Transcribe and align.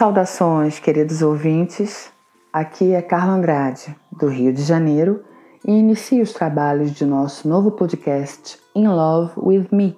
Saudações, 0.00 0.78
queridos 0.78 1.20
ouvintes. 1.20 2.10
Aqui 2.50 2.94
é 2.94 3.02
Carla 3.02 3.34
Andrade, 3.34 3.94
do 4.10 4.28
Rio 4.28 4.50
de 4.50 4.62
Janeiro, 4.62 5.22
e 5.62 5.72
inicio 5.72 6.22
os 6.22 6.32
trabalhos 6.32 6.92
de 6.92 7.04
nosso 7.04 7.46
novo 7.46 7.72
podcast 7.72 8.58
In 8.74 8.88
Love 8.88 9.32
with 9.36 9.68
Me, 9.70 9.94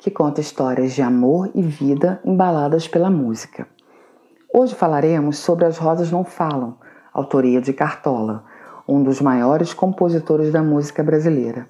que 0.00 0.10
conta 0.10 0.40
histórias 0.40 0.94
de 0.94 1.00
amor 1.00 1.48
e 1.54 1.62
vida 1.62 2.20
embaladas 2.24 2.88
pela 2.88 3.08
música. 3.08 3.68
Hoje 4.52 4.74
falaremos 4.74 5.38
sobre 5.38 5.64
As 5.64 5.78
Rosas 5.78 6.10
Não 6.10 6.24
Falam, 6.24 6.76
autoria 7.14 7.60
de 7.60 7.72
Cartola, 7.72 8.42
um 8.88 9.00
dos 9.00 9.20
maiores 9.20 9.72
compositores 9.72 10.50
da 10.50 10.60
música 10.60 11.04
brasileira. 11.04 11.68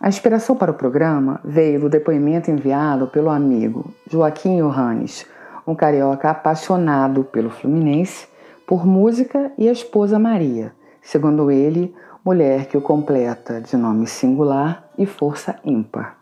A 0.00 0.08
inspiração 0.08 0.54
para 0.54 0.70
o 0.70 0.74
programa 0.74 1.40
veio 1.44 1.80
do 1.80 1.88
depoimento 1.88 2.52
enviado 2.52 3.08
pelo 3.08 3.30
amigo 3.30 3.92
Joaquim 4.08 4.58
Johannes, 4.62 5.26
um 5.68 5.74
carioca 5.74 6.30
apaixonado 6.30 7.24
pelo 7.24 7.50
Fluminense, 7.50 8.26
por 8.66 8.86
música 8.86 9.52
e 9.58 9.68
a 9.68 9.72
esposa 9.72 10.18
Maria, 10.18 10.72
segundo 11.02 11.50
ele, 11.50 11.94
mulher 12.24 12.64
que 12.66 12.76
o 12.78 12.80
completa 12.80 13.60
de 13.60 13.76
nome 13.76 14.06
singular 14.06 14.88
e 14.96 15.04
força 15.04 15.56
ímpar. 15.62 16.16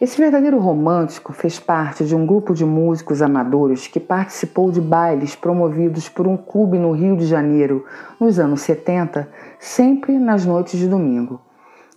Esse 0.00 0.16
verdadeiro 0.16 0.58
romântico 0.58 1.34
fez 1.34 1.60
parte 1.60 2.06
de 2.06 2.16
um 2.16 2.24
grupo 2.24 2.54
de 2.54 2.64
músicos 2.64 3.20
amadores 3.20 3.86
que 3.86 4.00
participou 4.00 4.72
de 4.72 4.80
bailes 4.80 5.36
promovidos 5.36 6.08
por 6.08 6.26
um 6.26 6.36
clube 6.36 6.78
no 6.78 6.92
Rio 6.92 7.18
de 7.18 7.26
Janeiro 7.26 7.84
nos 8.18 8.38
anos 8.38 8.62
70, 8.62 9.28
sempre 9.58 10.18
nas 10.18 10.46
noites 10.46 10.80
de 10.80 10.88
domingo. 10.88 11.38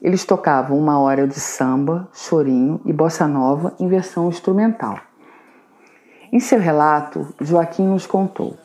Eles 0.02 0.26
tocavam 0.26 0.78
uma 0.78 1.00
hora 1.00 1.26
de 1.26 1.40
samba, 1.40 2.10
chorinho 2.14 2.82
e 2.86 2.92
bossa 2.92 3.26
nova 3.26 3.74
em 3.80 3.88
versão 3.88 4.28
instrumental. 4.28 5.07
Em 6.30 6.42
seu 6.42 6.60
relato, 6.60 7.34
Joaquim 7.40 7.88
nos 7.88 8.06
contou: 8.06 8.58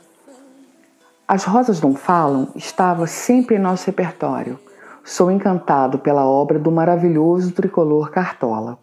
As 1.29 1.45
Rosas 1.45 1.81
Não 1.81 1.95
Falam 1.95 2.49
estava 2.57 3.07
sempre 3.07 3.55
em 3.55 3.61
nosso 3.61 3.87
repertório. 3.87 4.59
Sou 5.05 5.31
encantado 5.31 5.99
pela 5.99 6.27
obra 6.27 6.59
do 6.59 6.73
maravilhoso 6.73 7.53
tricolor 7.53 8.11
Cartola. 8.11 8.79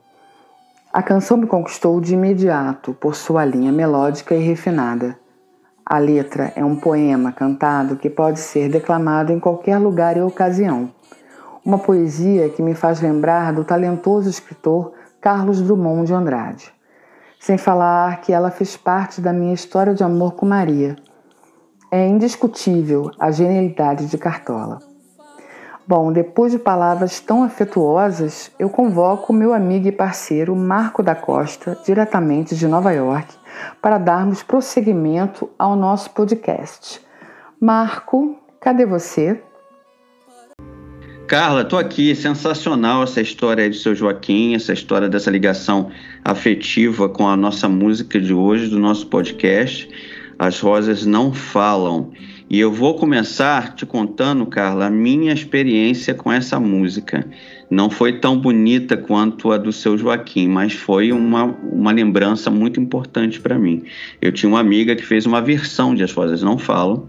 A 0.94 1.04
canção 1.04 1.36
me 1.36 1.46
conquistou 1.46 2.00
de 2.00 2.14
imediato 2.14 2.94
por 2.94 3.16
sua 3.16 3.44
linha 3.44 3.72
melódica 3.72 4.34
e 4.34 4.40
refinada. 4.40 5.20
A 5.86 5.98
letra 5.98 6.54
é 6.56 6.64
um 6.64 6.78
poema 6.78 7.34
cantado 7.34 7.98
que 7.98 8.10
pode 8.10 8.40
ser 8.40 8.70
declamado 8.70 9.34
em 9.34 9.40
qualquer 9.40 9.78
lugar 9.78 10.16
e 10.16 10.22
ocasião. 10.22 10.90
Uma 11.66 11.80
poesia 11.80 12.48
que 12.50 12.62
me 12.62 12.74
faz 12.74 13.02
lembrar 13.02 13.52
do 13.52 13.66
talentoso 13.66 14.30
escritor 14.30 14.94
Carlos 15.20 15.62
Drummond 15.62 16.08
de 16.08 16.14
Andrade. 16.14 16.79
Sem 17.40 17.58
falar 17.58 18.20
que 18.20 18.34
ela 18.34 18.52
fez 18.52 18.76
parte 18.76 19.22
da 19.22 19.32
minha 19.32 19.54
história 19.54 19.94
de 19.94 20.04
amor 20.04 20.34
com 20.34 20.46
Maria. 20.46 20.98
É 21.90 22.06
indiscutível 22.06 23.10
a 23.18 23.32
genialidade 23.32 24.08
de 24.08 24.18
Cartola. 24.18 24.80
Bom, 25.88 26.12
depois 26.12 26.52
de 26.52 26.60
palavras 26.60 27.22
tão 27.22 27.42
afetuosas, 27.42 28.52
eu 28.60 28.70
convoco 28.70 29.32
meu 29.32 29.54
amigo 29.54 29.88
e 29.88 29.92
parceiro 29.92 30.54
Marco 30.54 31.02
da 31.02 31.16
Costa, 31.16 31.80
diretamente 31.84 32.56
de 32.56 32.68
Nova 32.68 32.92
York, 32.92 33.34
para 33.82 33.98
darmos 33.98 34.44
prosseguimento 34.44 35.50
ao 35.58 35.78
nosso 35.78 36.12
podcast. 36.12 37.02
Marco, 37.60 38.36
cadê 38.60 38.86
você? 38.86 39.42
Carla, 41.30 41.64
tô 41.64 41.78
aqui, 41.78 42.16
sensacional 42.16 43.04
essa 43.04 43.22
história 43.22 43.70
de 43.70 43.78
seu 43.78 43.94
Joaquim, 43.94 44.56
essa 44.56 44.74
história 44.74 45.08
dessa 45.08 45.30
ligação 45.30 45.92
afetiva 46.26 47.08
com 47.08 47.28
a 47.28 47.38
nossa 47.38 47.70
música 47.70 48.20
de 48.20 48.34
hoje, 48.34 48.68
do 48.68 48.80
nosso 48.80 49.06
podcast. 49.06 49.88
As 50.40 50.60
Rosas 50.60 51.06
Não 51.06 51.32
Falam. 51.32 52.10
E 52.50 52.60
eu 52.60 52.72
vou 52.72 52.96
começar 52.96 53.76
te 53.76 53.86
contando, 53.86 54.44
Carla, 54.48 54.88
a 54.88 54.90
minha 54.90 55.32
experiência 55.32 56.16
com 56.16 56.32
essa 56.32 56.60
música. 56.60 57.24
Não 57.70 57.92
foi 57.92 58.14
tão 58.14 58.36
bonita 58.36 58.98
quanto 58.98 59.52
a 59.52 59.58
do 59.60 59.72
seu 59.72 60.00
Joaquim, 60.00 60.48
mas 60.48 60.74
foi 60.74 61.12
uma, 61.12 61.44
uma 61.44 61.92
lembrança 61.92 62.50
muito 62.50 62.80
importante 62.80 63.40
para 63.40 63.60
mim. 63.60 63.84
Eu 64.20 64.32
tinha 64.32 64.50
uma 64.50 64.60
amiga 64.60 64.96
que 64.96 65.06
fez 65.06 65.28
uma 65.28 65.44
versão 65.44 65.94
de 65.94 66.02
As 66.04 66.12
Rosas 66.12 66.42
Não 66.42 66.58
Falam 66.58 67.08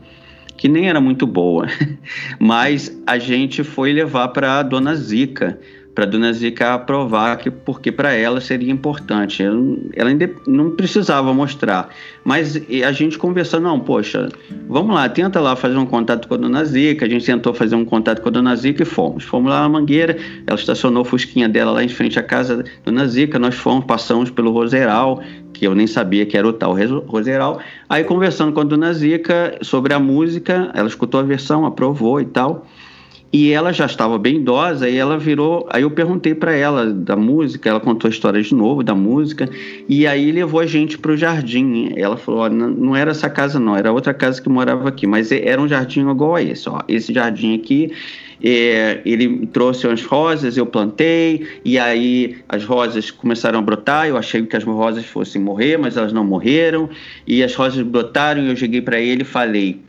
que 0.60 0.69
nem 0.69 0.91
era 0.91 1.00
muito 1.00 1.26
boa, 1.26 1.66
mas 2.38 2.94
a 3.06 3.19
gente 3.19 3.65
foi 3.65 3.94
levar 3.94 4.28
para 4.28 4.59
a 4.59 4.62
dona 4.62 4.94
Zica, 4.94 5.59
para 5.94 6.04
a 6.04 6.06
dona 6.06 6.31
Zica 6.34 6.75
aprovar 6.75 7.38
que 7.38 7.50
porque 7.50 7.91
para 7.91 8.12
ela 8.12 8.43
seria 8.43 8.70
importante. 8.70 9.43
Ela 9.43 10.10
ainda 10.10 10.31
não 10.47 10.70
precisava 10.72 11.32
mostrar, 11.32 11.88
mas 12.22 12.60
a 12.87 12.93
gente 12.93 13.16
conversando, 13.19 13.62
não, 13.62 13.81
poxa, 13.81 14.28
vamos 14.69 14.94
lá, 14.94 15.09
tenta 15.09 15.41
lá 15.41 15.56
fazer 15.56 15.78
um 15.78 15.87
contato 15.87 16.28
com 16.28 16.34
a 16.34 16.37
dona 16.37 16.62
Zica. 16.62 17.06
A 17.06 17.09
gente 17.09 17.25
tentou 17.25 17.54
fazer 17.54 17.75
um 17.75 17.84
contato 17.84 18.20
com 18.20 18.28
a 18.28 18.32
dona 18.32 18.54
Zica 18.54 18.82
e 18.82 18.87
fomos. 18.87 19.25
Fomos 19.25 19.50
lá 19.50 19.62
na 19.62 19.69
Mangueira, 19.70 20.16
ela 20.47 20.59
estacionou 20.59 21.03
o 21.03 21.06
fusquinha 21.06 21.49
dela 21.49 21.72
lá 21.72 21.82
em 21.82 21.88
frente 21.88 22.19
à 22.19 22.22
casa 22.22 22.59
da 22.59 22.65
dona 22.84 23.09
Zica. 23.09 23.38
Nós 23.38 23.54
fomos, 23.54 23.87
passamos 23.87 24.31
pelo 24.31 24.53
Roseral, 24.53 25.22
que 25.60 25.66
eu 25.66 25.75
nem 25.75 25.87
sabia 25.87 26.25
que 26.25 26.38
era 26.38 26.48
o 26.48 26.54
tal 26.54 26.75
Roseral. 27.06 27.60
Aí 27.87 28.03
conversando 28.03 28.50
com 28.50 28.60
a 28.60 28.65
dona 28.65 28.94
Zica 28.94 29.59
sobre 29.60 29.93
a 29.93 30.00
música, 30.00 30.71
ela 30.72 30.88
escutou 30.88 31.21
a 31.21 31.22
versão, 31.22 31.66
aprovou 31.66 32.19
e 32.19 32.25
tal. 32.25 32.66
E 33.31 33.53
ela 33.53 33.70
já 33.70 33.84
estava 33.84 34.19
bem 34.19 34.37
idosa 34.37 34.88
e 34.88 34.97
ela 34.97 35.19
virou. 35.19 35.69
Aí 35.70 35.82
eu 35.82 35.91
perguntei 35.91 36.34
para 36.34 36.54
ela 36.54 36.87
da 36.87 37.15
música, 37.15 37.69
ela 37.69 37.78
contou 37.78 38.09
a 38.09 38.10
história 38.10 38.41
de 38.41 38.54
novo 38.54 38.82
da 38.82 38.94
música, 38.94 39.50
e 39.87 40.06
aí 40.06 40.32
levou 40.32 40.60
a 40.60 40.66
gente 40.66 40.97
para 40.97 41.12
o 41.12 41.16
jardim. 41.16 41.93
Ela 41.94 42.16
falou: 42.16 42.49
não 42.49 42.97
era 42.97 43.10
essa 43.10 43.28
casa, 43.28 43.60
não, 43.60 43.76
era 43.76 43.93
outra 43.93 44.15
casa 44.15 44.41
que 44.41 44.49
morava 44.49 44.88
aqui, 44.88 45.06
mas 45.06 45.31
era 45.31 45.60
um 45.60 45.69
jardim 45.69 46.09
igual 46.09 46.37
a 46.37 46.43
esse. 46.43 46.70
Ó. 46.70 46.81
Esse 46.88 47.12
jardim 47.12 47.54
aqui 47.54 47.93
é, 48.42 49.02
ele 49.04 49.46
trouxe 49.46 49.86
as 49.86 50.02
rosas, 50.02 50.56
eu 50.56 50.64
plantei, 50.64 51.46
e 51.64 51.78
aí 51.78 52.38
as 52.48 52.64
rosas 52.64 53.10
começaram 53.10 53.58
a 53.58 53.62
brotar. 53.62 54.08
Eu 54.08 54.16
achei 54.16 54.44
que 54.44 54.56
as 54.56 54.64
rosas 54.64 55.04
fossem 55.04 55.40
morrer, 55.40 55.76
mas 55.76 55.96
elas 55.96 56.12
não 56.12 56.24
morreram. 56.24 56.88
E 57.26 57.42
as 57.42 57.54
rosas 57.54 57.82
brotaram, 57.82 58.42
e 58.42 58.48
eu 58.48 58.56
cheguei 58.56 58.80
para 58.80 58.98
ele 58.98 59.22
e 59.22 59.26
falei: 59.26 59.80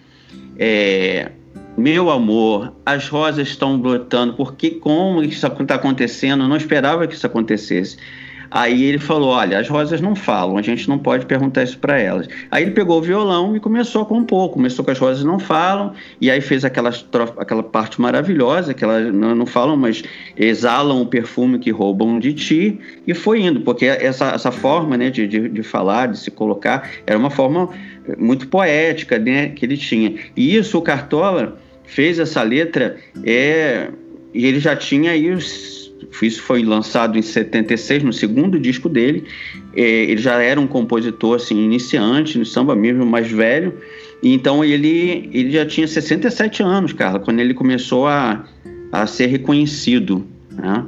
é, 0.58 1.32
Meu 1.78 2.10
amor, 2.10 2.74
as 2.86 3.08
rosas 3.08 3.48
estão 3.48 3.80
brotando, 3.80 4.34
porque 4.34 4.72
como 4.72 5.24
isso 5.24 5.48
está 5.48 5.76
acontecendo? 5.76 6.44
Eu 6.44 6.50
não 6.50 6.58
esperava 6.58 7.08
que 7.08 7.16
isso 7.16 7.26
acontecesse. 7.26 7.98
Aí 8.52 8.84
ele 8.84 9.00
falou: 9.00 9.30
Olha, 9.30 9.60
as 9.60 9.70
rosas 9.70 10.02
não 10.02 10.14
falam, 10.14 10.58
a 10.58 10.62
gente 10.62 10.90
não 10.90 11.00
pode 11.00 11.26
perguntar 11.26 11.64
isso 11.64 11.80
para 11.80 11.98
elas. 11.98 12.28
Aí 12.52 12.64
ele 12.64 12.72
pegou 12.72 13.00
o 13.00 13.02
violão 13.02 13.56
e 13.56 13.60
começou 13.62 14.02
a 14.02 14.06
compor. 14.06 14.50
Começou 14.50 14.84
com 14.84 14.92
as 14.92 15.00
rosas 15.00 15.24
não 15.24 15.40
falam, 15.40 15.94
e 16.20 16.30
aí 16.30 16.42
fez 16.42 16.66
aquela, 16.66 16.92
aquela 17.38 17.64
parte 17.64 18.02
maravilhosa, 18.02 18.74
que 18.74 18.84
elas 18.84 19.14
não, 19.14 19.34
não 19.34 19.46
falam, 19.46 19.78
mas 19.78 20.04
exalam 20.36 21.02
o 21.02 21.06
perfume 21.06 21.60
que 21.60 21.72
roubam 21.72 22.20
de 22.20 22.34
ti, 22.34 22.80
e 23.08 23.14
foi 23.14 23.42
indo, 23.42 23.62
porque 23.62 23.86
essa, 23.86 24.32
essa 24.32 24.52
forma 24.52 24.98
né, 24.98 25.10
de, 25.10 25.28
de, 25.28 25.48
de 25.48 25.64
falar, 25.64 26.08
de 26.08 26.20
se 26.20 26.30
colocar, 26.30 26.90
era 27.08 27.18
uma 27.18 27.30
forma 27.30 27.70
muito 28.18 28.48
poética 28.48 29.18
né, 29.18 29.50
que 29.50 29.66
ele 29.66 29.78
tinha. 29.78 30.16
E 30.36 30.56
isso 30.56 30.78
o 30.78 30.82
Cartola 30.82 31.58
fez 31.86 32.20
essa 32.20 32.42
letra, 32.44 32.98
é, 33.24 33.90
e 34.34 34.46
ele 34.46 34.60
já 34.60 34.76
tinha 34.76 35.12
aí 35.12 35.30
os 35.32 35.81
isso 36.22 36.42
foi 36.42 36.64
lançado 36.64 37.18
em 37.18 37.22
76, 37.22 38.04
no 38.04 38.14
segundo 38.14 38.60
disco 38.60 38.88
dele. 38.88 39.26
É, 39.76 39.82
ele 39.82 40.22
já 40.22 40.42
era 40.42 40.60
um 40.60 40.68
compositor 40.68 41.36
assim, 41.36 41.64
iniciante 41.64 42.38
no 42.38 42.46
samba 42.46 42.76
mesmo, 42.76 43.06
mais 43.06 43.32
velho. 43.32 43.78
Então 44.24 44.64
ele, 44.64 45.30
ele 45.34 45.52
já 45.52 45.66
tinha 45.66 45.88
67 45.88 46.62
anos, 46.62 46.94
Carla, 46.94 47.20
quando 47.20 47.40
ele 47.40 47.54
começou 47.54 48.08
a, 48.08 48.46
a 48.92 49.08
ser 49.08 49.28
reconhecido. 49.28 50.26
Né? 50.52 50.86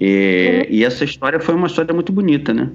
E, 0.00 0.66
e 0.70 0.84
essa 0.84 1.04
história 1.04 1.38
foi 1.40 1.54
uma 1.54 1.66
história 1.66 1.92
muito 1.92 2.12
bonita, 2.12 2.52
né? 2.52 2.70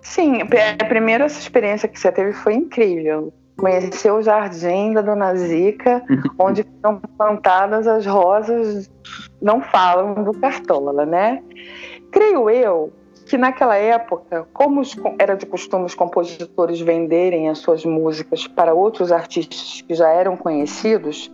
Sim, 0.00 0.40
a 0.42 0.84
primeira 0.84 1.24
essa 1.24 1.38
experiência 1.38 1.88
que 1.88 1.98
você 1.98 2.10
teve 2.10 2.32
foi 2.32 2.54
incrível. 2.54 3.32
Conheceu 3.56 4.16
o 4.16 4.22
jardim 4.22 4.92
da 4.92 5.02
Dona 5.02 5.34
Zica, 5.36 6.02
onde 6.38 6.64
foram 6.80 7.00
plantadas 7.16 7.86
as 7.86 8.06
rosas, 8.06 8.90
não 9.40 9.60
falam 9.60 10.24
do 10.24 10.32
Cartola, 10.32 11.04
né? 11.04 11.42
Creio 12.10 12.50
eu 12.50 12.92
que 13.26 13.38
naquela 13.38 13.76
época, 13.76 14.46
como 14.52 14.82
era 15.18 15.34
de 15.36 15.46
costume 15.46 15.84
os 15.84 15.94
compositores 15.94 16.80
venderem 16.80 17.48
as 17.48 17.58
suas 17.58 17.84
músicas 17.84 18.46
para 18.46 18.74
outros 18.74 19.12
artistas 19.12 19.82
que 19.86 19.94
já 19.94 20.08
eram 20.08 20.36
conhecidos, 20.36 21.32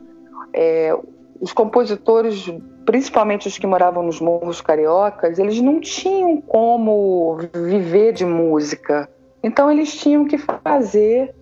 é, 0.53 0.97
os 1.41 1.53
compositores, 1.53 2.53
principalmente 2.85 3.49
os 3.49 3.59
que 3.59 3.67
moravam 3.67 4.03
nos 4.03 4.21
morros 4.21 4.61
cariocas, 4.61 5.39
eles 5.39 5.61
não 5.61 5.81
tinham 5.81 6.41
como 6.41 7.39
viver 7.53 8.13
de 8.13 8.25
música. 8.25 9.09
Então 9.43 9.71
eles 9.71 9.95
tinham 9.97 10.25
que 10.25 10.37
fazer 10.37 11.35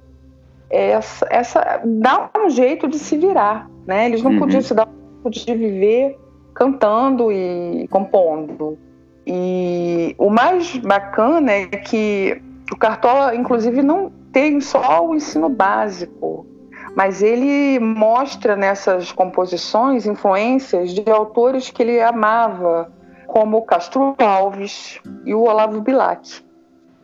essa, 0.71 1.27
essa 1.31 1.81
dar 1.85 2.31
um 2.37 2.51
jeito 2.51 2.89
de 2.89 2.99
se 2.99 3.17
virar, 3.17 3.69
né? 3.87 4.07
Eles 4.07 4.23
não 4.23 4.33
uhum. 4.33 4.39
podiam 4.39 4.61
se 4.61 4.75
dar 4.75 4.89
um 5.25 5.33
jeito 5.33 5.47
de 5.47 5.55
viver 5.55 6.19
cantando 6.55 7.31
e 7.31 7.87
compondo. 7.89 8.79
E 9.27 10.15
o 10.19 10.31
mais 10.31 10.77
bacana 10.77 11.53
é 11.53 11.67
que 11.67 12.41
o 12.73 12.77
Cartola, 12.77 13.35
inclusive, 13.35 13.83
não 13.83 14.11
tem 14.33 14.61
só 14.61 15.07
o 15.07 15.15
ensino 15.15 15.49
básico, 15.49 16.47
mas 16.95 17.23
ele 17.23 17.79
mostra 17.79 18.57
nessas 18.57 19.13
composições 19.13 20.07
influências 20.07 20.93
de 20.93 21.09
autores 21.11 21.71
que 21.71 21.83
ele 21.83 22.01
amava, 22.01 22.93
como 23.27 23.63
Castro 23.63 24.15
Alves 24.19 25.01
e 25.25 25.35
o 25.35 25.43
Olavo 25.43 25.81
Bilac. 25.81 26.45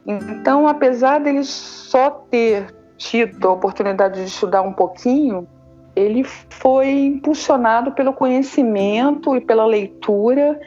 Então, 0.07 0.67
apesar 0.67 1.21
dele 1.21 1.45
só 1.45 2.11
ter 2.31 2.67
tido 3.03 3.49
a 3.49 3.53
oportunidade 3.53 4.21
de 4.21 4.29
estudar 4.29 4.63
um 4.63 4.73
pouquinho, 4.73 5.47
ele 5.95 6.25
foi 6.25 6.91
impulsionado 6.91 7.93
pelo 7.93 8.13
conhecimento 8.13 9.37
e 9.37 9.41
pela 9.41 9.67
leitura, 9.67 10.59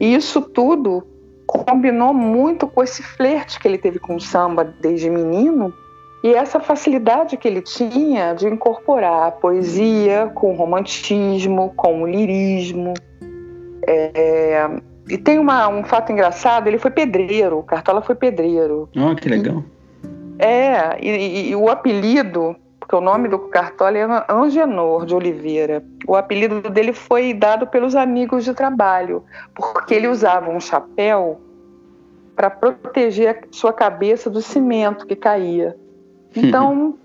e 0.00 0.14
isso 0.14 0.42
tudo 0.42 1.06
combinou 1.46 2.12
muito 2.12 2.66
com 2.66 2.82
esse 2.82 3.02
flerte 3.02 3.60
que 3.60 3.68
ele 3.68 3.78
teve 3.78 3.98
com 3.98 4.16
o 4.16 4.20
samba 4.20 4.64
desde 4.64 5.08
menino 5.08 5.72
e 6.22 6.34
essa 6.34 6.58
facilidade 6.58 7.36
que 7.36 7.46
ele 7.46 7.60
tinha 7.60 8.32
de 8.32 8.48
incorporar 8.48 9.28
a 9.28 9.30
poesia 9.30 10.30
com 10.34 10.52
o 10.52 10.56
romantismo, 10.56 11.72
com 11.76 12.02
o 12.02 12.06
lirismo. 12.06 12.94
É, 13.86 14.66
e 15.08 15.18
tem 15.18 15.38
uma, 15.38 15.68
um 15.68 15.84
fato 15.84 16.10
engraçado, 16.10 16.66
ele 16.66 16.78
foi 16.78 16.90
pedreiro, 16.90 17.62
Cartola 17.62 18.00
foi 18.00 18.14
pedreiro. 18.14 18.88
Oh, 18.96 19.14
que 19.14 19.28
legal. 19.28 19.62
É, 20.38 20.98
e, 21.00 21.50
e 21.50 21.56
o 21.56 21.68
apelido, 21.68 22.56
porque 22.80 22.94
o 22.94 23.00
nome 23.00 23.28
do 23.28 23.38
Cartola 23.38 23.96
é 23.96 24.06
Angenor 24.28 25.06
de 25.06 25.14
Oliveira. 25.14 25.82
O 26.06 26.16
apelido 26.16 26.60
dele 26.70 26.92
foi 26.92 27.32
dado 27.32 27.66
pelos 27.66 27.94
amigos 27.94 28.44
de 28.44 28.52
trabalho, 28.52 29.24
porque 29.54 29.94
ele 29.94 30.08
usava 30.08 30.50
um 30.50 30.60
chapéu 30.60 31.40
para 32.34 32.50
proteger 32.50 33.30
a 33.30 33.36
sua 33.50 33.72
cabeça 33.72 34.28
do 34.28 34.42
cimento 34.42 35.06
que 35.06 35.14
caía. 35.14 35.76
Então, 36.34 36.96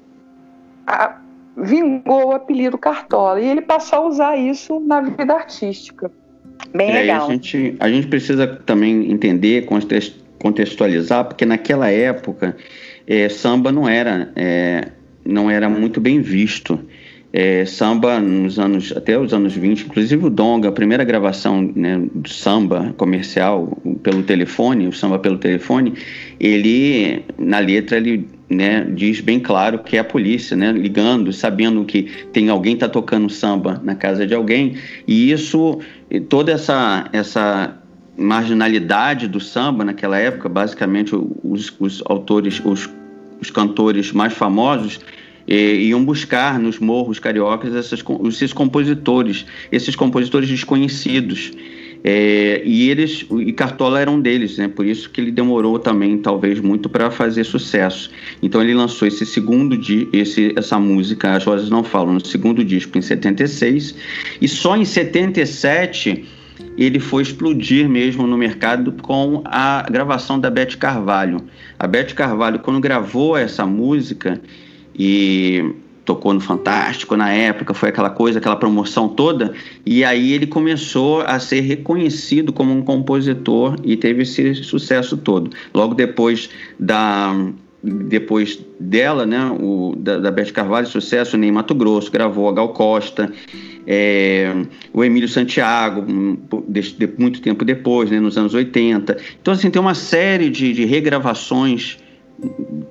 a, 0.88 1.18
vingou 1.56 2.30
o 2.30 2.32
apelido 2.32 2.78
Cartola 2.78 3.40
e 3.40 3.48
ele 3.48 3.62
passou 3.62 4.00
a 4.00 4.08
usar 4.08 4.38
isso 4.38 4.80
na 4.80 5.02
vida 5.02 5.34
artística. 5.34 6.12
Bem 6.74 6.90
é, 6.90 6.94
legal. 6.94 7.28
A 7.28 7.32
gente, 7.32 7.76
a 7.80 7.90
gente 7.90 8.08
precisa 8.08 8.48
também 8.66 9.12
entender, 9.12 9.68
contextualizar, 10.40 11.26
porque 11.26 11.46
naquela 11.46 11.90
época 11.90 12.56
é, 13.10 13.28
samba 13.28 13.72
não 13.72 13.90
era, 13.90 14.32
é, 14.36 14.90
não 15.26 15.50
era 15.50 15.68
muito 15.68 16.00
bem 16.00 16.22
visto. 16.22 16.80
É, 17.32 17.64
samba 17.66 18.20
nos 18.20 18.58
anos 18.58 18.92
até 18.96 19.18
os 19.18 19.34
anos 19.34 19.54
20, 19.56 19.86
inclusive 19.86 20.26
o 20.26 20.30
Donga, 20.30 20.70
a 20.70 20.72
primeira 20.72 21.04
gravação 21.04 21.62
né, 21.76 22.02
do 22.14 22.30
samba 22.30 22.94
comercial 22.98 23.78
pelo 24.02 24.24
telefone, 24.24 24.88
o 24.88 24.94
samba 24.94 25.20
pelo 25.20 25.38
telefone, 25.38 25.94
ele 26.40 27.24
na 27.38 27.60
letra 27.60 27.98
ele 27.98 28.28
né, 28.50 28.88
diz 28.96 29.22
bem 29.22 29.40
claro 29.40 29.80
que 29.80 29.96
é 29.96 30.00
a 30.00 30.04
polícia, 30.04 30.58
né, 30.58 30.72
ligando, 30.72 31.32
sabendo 31.32 31.86
que 31.86 32.10
tem 32.34 32.50
alguém 32.50 32.76
tá 32.76 32.90
tocando 32.90 33.30
samba 33.30 33.80
na 33.84 33.94
casa 33.94 34.26
de 34.26 34.34
alguém, 34.34 34.76
e 35.08 35.32
isso 35.32 35.80
toda 36.30 36.52
essa 36.52 37.08
essa 37.14 37.80
marginalidade 38.18 39.28
do 39.28 39.40
samba 39.40 39.86
naquela 39.86 40.18
época, 40.18 40.50
basicamente 40.50 41.16
os, 41.16 41.74
os 41.80 42.04
autores, 42.06 42.62
os, 42.66 42.90
os 43.42 43.50
cantores 43.50 44.12
mais 44.12 44.34
famosos 44.34 45.00
iam 45.48 46.06
buscar 46.06 46.60
nos 46.60 46.78
morros 46.78 47.18
cariocas 47.18 47.74
essas, 47.74 48.04
esses 48.28 48.54
compositores, 48.54 49.46
esses 49.72 49.96
compositores 49.96 50.48
desconhecidos. 50.48 51.52
É, 52.02 52.62
e 52.64 52.90
eles, 52.90 53.26
e 53.30 53.52
Cartola 53.52 54.00
era 54.00 54.10
um 54.10 54.22
deles, 54.22 54.58
né? 54.58 54.70
Por 54.70 54.86
isso 54.86 55.10
que 55.10 55.20
ele 55.20 55.32
demorou 55.32 55.78
também, 55.78 56.18
talvez, 56.18 56.62
muito 56.62 56.88
para 56.88 57.12
fazer 57.12 57.44
sucesso. 57.44 58.10
Então 58.42 58.62
ele 58.62 58.74
lançou 58.74 59.08
esse 59.08 59.26
segundo 59.26 59.78
esse, 60.14 60.54
essa 60.56 60.80
música, 60.80 61.34
As 61.34 61.44
Rosas 61.44 61.70
Não 61.70 61.84
Falam, 61.84 62.14
no 62.14 62.26
segundo 62.26 62.64
disco 62.64 62.98
em 62.98 63.02
76, 63.02 63.96
e 64.40 64.48
só 64.48 64.78
em 64.78 64.86
77 64.86 66.26
ele 66.80 67.00
foi 67.00 67.24
explodir 67.24 67.90
mesmo 67.90 68.26
no 68.26 68.38
mercado 68.38 68.94
com 69.02 69.42
a 69.46 69.86
gravação 69.92 70.40
da 70.40 70.50
Beth 70.50 70.78
Carvalho. 70.80 71.42
A 71.78 71.86
Beth 71.86 72.14
Carvalho, 72.16 72.60
quando 72.60 72.80
gravou 72.80 73.36
essa 73.36 73.66
música, 73.66 74.40
e 74.96 75.76
tocou 76.06 76.34
no 76.34 76.40
Fantástico 76.40 77.18
na 77.18 77.32
época, 77.32 77.74
foi 77.74 77.90
aquela 77.90 78.10
coisa, 78.10 78.40
aquela 78.40 78.56
promoção 78.56 79.10
toda, 79.10 79.54
e 79.86 80.06
aí 80.06 80.32
ele 80.32 80.48
começou 80.48 81.22
a 81.22 81.38
ser 81.38 81.60
reconhecido 81.60 82.54
como 82.54 82.74
um 82.74 82.82
compositor 82.82 83.76
e 83.84 83.98
teve 83.98 84.24
esse 84.24 84.56
sucesso 84.64 85.18
todo. 85.18 85.52
Logo 85.74 85.94
depois 85.94 86.50
da 86.80 87.34
depois 87.82 88.60
dela, 88.78 89.26
né, 89.26 89.56
o, 89.58 89.96
da, 89.98 90.18
da 90.18 90.32
Beth 90.32 90.52
Carvalho, 90.52 90.86
sucesso, 90.86 91.38
nem 91.38 91.50
Mato 91.50 91.74
Grosso, 91.74 92.12
gravou 92.12 92.50
a 92.50 92.54
Gal 92.54 92.70
Costa, 92.70 93.32
é, 93.88 94.54
o 94.94 95.04
Emílio 95.04 95.28
Santiago, 95.28 96.04
muito 97.18 97.42
tempo 97.42 97.64
depois, 97.64 98.10
né, 98.10 98.20
nos 98.20 98.38
anos 98.38 98.54
80. 98.54 99.18
Então, 99.42 99.54
assim, 99.54 99.70
tem 99.70 99.82
uma 99.82 99.96
série 99.96 100.50
de, 100.50 100.74
de 100.74 100.86
regravações 100.86 101.98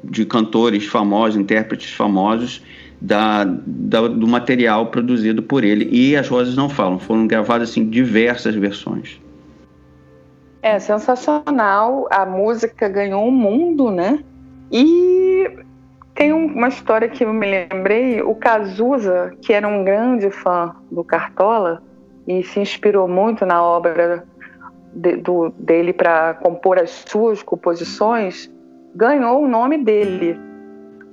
de 0.05 0.25
cantores 0.25 0.87
famosos, 0.87 1.41
intérpretes 1.41 1.93
famosos 1.93 2.63
da, 3.01 3.45
da, 3.45 4.07
do 4.09 4.27
material 4.27 4.87
produzido 4.87 5.43
por 5.43 5.65
ele. 5.65 5.89
E 5.91 6.17
As 6.17 6.29
Rosas 6.29 6.57
Não 6.57 6.69
Falam, 6.69 6.99
foram 6.99 7.27
gravadas 7.27 7.71
assim, 7.71 7.89
diversas 7.89 8.55
versões. 8.55 9.21
É 10.63 10.79
sensacional, 10.79 12.09
a 12.11 12.27
música 12.27 12.89
ganhou 12.89 13.27
um 13.27 13.31
mundo, 13.31 13.91
né? 13.91 14.19
E 14.73 15.49
tem 16.15 16.33
uma 16.33 16.69
história 16.69 17.09
que 17.09 17.25
eu 17.25 17.33
me 17.33 17.47
lembrei, 17.47 18.21
o 18.21 18.35
Cazuza, 18.35 19.33
que 19.41 19.53
era 19.53 19.67
um 19.69 19.85
grande 19.85 20.31
fã 20.31 20.75
do 20.91 21.05
Cartola 21.05 21.81
e 22.29 22.43
se 22.43 22.61
inspirou 22.61 23.09
muito 23.09 23.47
na 23.47 23.63
obra 23.63 24.23
de, 24.93 25.17
do, 25.17 25.49
dele 25.59 25.95
para 25.95 26.35
compor 26.35 26.79
as 26.79 26.91
suas 26.91 27.43
composições, 27.43 28.53
ganhou 28.95 29.43
o 29.43 29.49
nome 29.49 29.79
dele. 29.79 30.39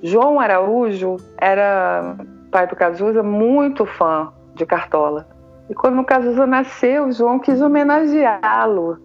João 0.02 0.38
Araújo 0.38 1.16
era, 1.38 2.16
pai 2.50 2.66
do 2.66 2.76
Cazuza, 2.76 3.22
muito 3.22 3.86
fã 3.86 4.30
de 4.54 4.66
Cartola. 4.66 5.26
E 5.70 5.74
quando 5.74 5.98
o 6.00 6.04
Cazuza 6.04 6.46
nasceu, 6.46 7.10
João 7.10 7.38
quis 7.38 7.62
homenageá-lo 7.62 8.98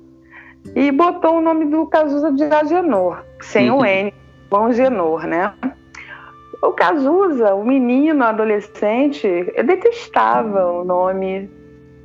e 0.75 0.91
botou 0.91 1.37
o 1.37 1.41
nome 1.41 1.65
do 1.65 1.87
Cazuza 1.87 2.29
de 2.33 2.43
Agenor, 2.43 3.23
sem 3.39 3.71
uhum. 3.71 3.79
o 3.79 3.85
N, 3.85 4.13
João 4.51 4.73
Genor, 4.73 5.25
né? 5.25 5.53
O 6.61 6.73
Cazuza, 6.73 7.55
o 7.55 7.65
menino, 7.65 8.23
adolescente, 8.23 9.27
detestava 9.65 10.71
o 10.71 10.83
nome, 10.83 11.49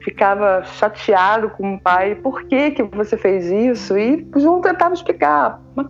ficava 0.07 0.63
chateado 0.63 1.51
com 1.51 1.75
o 1.75 1.81
pai, 1.81 2.15
por 2.15 2.45
que, 2.45 2.71
que 2.71 2.83
você 2.85 3.17
fez 3.17 3.47
isso? 3.47 3.99
E 3.99 4.25
João 4.37 4.61
tentava 4.61 4.95
explicar, 4.95 5.61
mas 5.75 5.89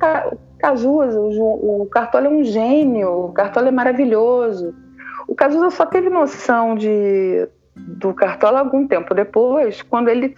Cazuza, 0.58 1.20
o, 1.20 1.82
o 1.82 1.86
Cartola 1.86 2.26
é 2.26 2.30
um 2.30 2.42
gênio, 2.42 3.26
o 3.26 3.32
Cartola 3.32 3.68
é 3.68 3.70
maravilhoso. 3.70 4.74
O 5.28 5.34
Cazuza 5.34 5.68
só 5.68 5.84
teve 5.84 6.08
noção 6.08 6.74
de, 6.74 7.46
do 7.76 8.14
Cartola 8.14 8.60
algum 8.60 8.88
tempo 8.88 9.12
depois, 9.12 9.82
quando 9.82 10.08
ele 10.08 10.34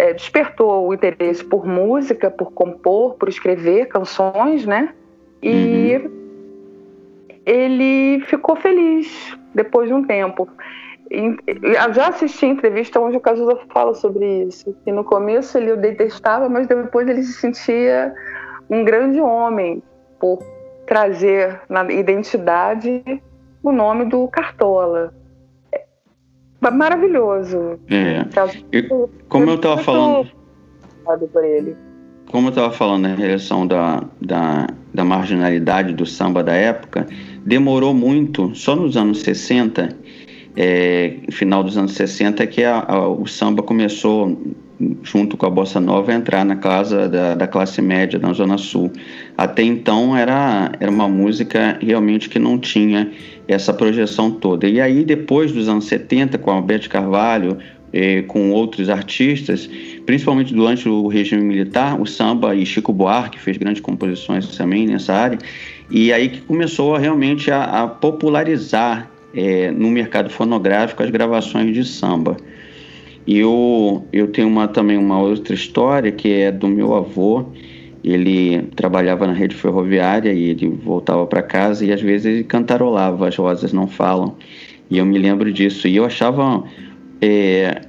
é, 0.00 0.12
despertou 0.12 0.88
o 0.88 0.94
interesse 0.94 1.44
por 1.44 1.64
música, 1.64 2.28
por 2.28 2.50
compor, 2.50 3.14
por 3.14 3.28
escrever 3.28 3.86
canções, 3.86 4.66
né? 4.66 4.92
E 5.40 5.96
uhum. 5.96 6.10
ele 7.46 8.20
ficou 8.26 8.56
feliz 8.56 9.38
depois 9.54 9.86
de 9.86 9.94
um 9.94 10.04
tempo. 10.04 10.48
Eu 11.10 11.92
já 11.92 12.08
assisti 12.08 12.46
entrevista 12.46 13.00
onde 13.00 13.16
o 13.16 13.20
Cazuza 13.20 13.58
fala 13.72 13.94
sobre 13.94 14.44
isso, 14.44 14.74
que 14.84 14.90
no 14.90 15.04
começo 15.04 15.56
ele 15.58 15.72
o 15.72 15.76
detestava, 15.76 16.48
mas 16.48 16.66
depois 16.66 17.06
ele 17.08 17.22
se 17.22 17.34
sentia 17.34 18.14
um 18.70 18.84
grande 18.84 19.20
homem 19.20 19.82
por 20.18 20.42
trazer 20.86 21.60
na 21.68 21.84
identidade 21.92 23.02
o 23.62 23.72
nome 23.72 24.06
do 24.06 24.26
Cartola. 24.28 25.12
É 25.72 26.70
maravilhoso. 26.70 27.78
É. 27.90 28.24
Eu, 28.72 29.10
como 29.28 29.50
eu 29.50 29.56
estava 29.56 29.78
falando. 29.78 30.30
Por 31.32 31.44
ele. 31.44 31.76
Como 32.30 32.48
eu 32.48 32.50
estava 32.50 32.72
falando 32.72 33.02
na 33.02 33.14
relação 33.14 33.66
da, 33.66 34.02
da, 34.20 34.66
da 34.92 35.04
marginalidade 35.04 35.92
do 35.92 36.06
samba 36.06 36.42
da 36.42 36.54
época, 36.54 37.06
demorou 37.44 37.92
muito, 37.92 38.54
só 38.54 38.74
nos 38.74 38.96
anos 38.96 39.20
60, 39.20 39.90
é, 40.56 41.16
final 41.30 41.64
dos 41.64 41.76
anos 41.76 41.92
60, 41.92 42.46
que 42.46 42.62
a, 42.62 42.80
a, 42.80 43.08
o 43.08 43.26
samba 43.26 43.62
começou 43.62 44.38
junto 45.02 45.36
com 45.36 45.46
a 45.46 45.50
bossa 45.50 45.80
nova, 45.80 46.12
entrar 46.12 46.44
na 46.44 46.56
casa 46.56 47.08
da, 47.08 47.34
da, 47.34 47.46
classe 47.46 47.80
média 47.80 48.18
na 48.18 48.32
Zona 48.32 48.58
Sul. 48.58 48.90
Até 49.36 49.62
então 49.62 50.16
era, 50.16 50.72
era 50.80 50.90
uma 50.90 51.08
música 51.08 51.78
realmente 51.80 52.28
que 52.28 52.38
não 52.38 52.58
tinha 52.58 53.10
essa 53.46 53.72
projeção 53.72 54.30
toda. 54.30 54.68
E 54.68 54.80
aí, 54.80 55.04
depois 55.04 55.52
dos 55.52 55.68
anos 55.68 55.86
70, 55.86 56.38
com 56.38 56.50
a 56.50 56.60
Bete 56.60 56.88
Carvalho, 56.88 57.58
eh, 57.92 58.22
com 58.22 58.50
outros 58.50 58.88
artistas, 58.90 59.70
principalmente 60.04 60.52
durante 60.52 60.88
o 60.88 61.06
regime 61.06 61.42
militar, 61.42 62.00
o 62.00 62.06
samba 62.06 62.54
e 62.54 62.66
Chico 62.66 62.92
Buarque 62.92 63.38
fez 63.38 63.56
grandes 63.56 63.80
composições 63.80 64.48
também 64.56 64.86
nessa 64.86 65.14
área, 65.14 65.38
e 65.90 66.12
aí 66.12 66.28
que 66.28 66.40
começou 66.40 66.96
realmente 66.96 67.50
a, 67.50 67.82
a 67.82 67.86
popularizar 67.86 69.13
é, 69.34 69.70
no 69.70 69.90
mercado 69.90 70.30
fonográfico 70.30 71.02
as 71.02 71.10
gravações 71.10 71.74
de 71.74 71.84
samba. 71.84 72.36
E 73.26 73.38
eu, 73.38 74.06
eu 74.12 74.28
tenho 74.28 74.48
uma, 74.48 74.68
também 74.68 74.96
uma 74.96 75.20
outra 75.20 75.54
história 75.54 76.12
que 76.12 76.30
é 76.32 76.52
do 76.52 76.68
meu 76.68 76.94
avô. 76.94 77.46
Ele 78.02 78.62
trabalhava 78.76 79.26
na 79.26 79.32
rede 79.32 79.54
ferroviária 79.54 80.32
e 80.32 80.50
ele 80.50 80.68
voltava 80.68 81.26
para 81.26 81.42
casa 81.42 81.84
e 81.86 81.92
às 81.92 82.02
vezes 82.02 82.26
ele 82.26 82.44
cantarolava 82.44 83.26
As 83.26 83.36
Rosas 83.36 83.72
Não 83.72 83.86
Falam. 83.86 84.36
E 84.90 84.98
eu 84.98 85.06
me 85.06 85.18
lembro 85.18 85.50
disso. 85.50 85.88
E 85.88 85.96
eu 85.96 86.04
achava. 86.04 86.64
É, 87.22 87.80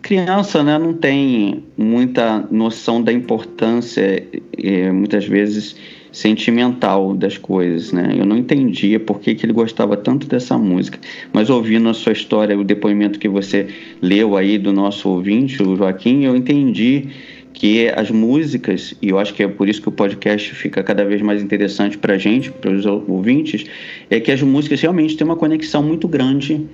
criança 0.00 0.62
né, 0.62 0.78
não 0.78 0.94
tem 0.94 1.62
muita 1.76 2.38
noção 2.50 3.02
da 3.02 3.12
importância, 3.12 4.24
é, 4.56 4.90
muitas 4.90 5.26
vezes 5.26 5.76
sentimental 6.12 7.14
das 7.14 7.38
coisas, 7.38 7.92
né? 7.92 8.14
Eu 8.16 8.24
não 8.24 8.36
entendia 8.36 8.98
por 8.98 9.20
que, 9.20 9.34
que 9.34 9.46
ele 9.46 9.52
gostava 9.52 9.96
tanto 9.96 10.26
dessa 10.26 10.58
música, 10.58 10.98
mas 11.32 11.50
ouvindo 11.50 11.88
a 11.88 11.94
sua 11.94 12.12
história, 12.12 12.58
o 12.58 12.64
depoimento 12.64 13.18
que 13.18 13.28
você 13.28 13.68
leu 14.02 14.36
aí 14.36 14.58
do 14.58 14.72
nosso 14.72 15.08
ouvinte, 15.08 15.62
o 15.62 15.76
Joaquim, 15.76 16.24
eu 16.24 16.36
entendi 16.36 17.08
que 17.52 17.88
as 17.88 18.10
músicas, 18.10 18.94
e 19.02 19.08
eu 19.08 19.18
acho 19.18 19.34
que 19.34 19.42
é 19.42 19.48
por 19.48 19.68
isso 19.68 19.82
que 19.82 19.88
o 19.88 19.92
podcast 19.92 20.54
fica 20.54 20.82
cada 20.82 21.04
vez 21.04 21.20
mais 21.20 21.42
interessante 21.42 21.98
para 21.98 22.14
a 22.14 22.18
gente, 22.18 22.50
para 22.50 22.70
os 22.70 22.86
ouvintes, 22.86 23.64
é 24.08 24.18
que 24.20 24.30
as 24.30 24.40
músicas 24.42 24.80
realmente 24.80 25.16
têm 25.16 25.26
uma 25.26 25.36
conexão 25.36 25.82
muito 25.82 26.08
grande 26.08 26.66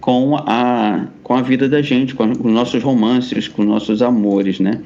com 0.00 0.36
a, 0.36 1.08
com 1.22 1.34
a 1.34 1.42
vida 1.42 1.68
da 1.68 1.80
gente, 1.82 2.14
com 2.14 2.30
os 2.30 2.38
nossos 2.38 2.82
romances, 2.82 3.48
com 3.48 3.62
os 3.62 3.68
nossos 3.68 4.02
amores, 4.02 4.60
né? 4.60 4.82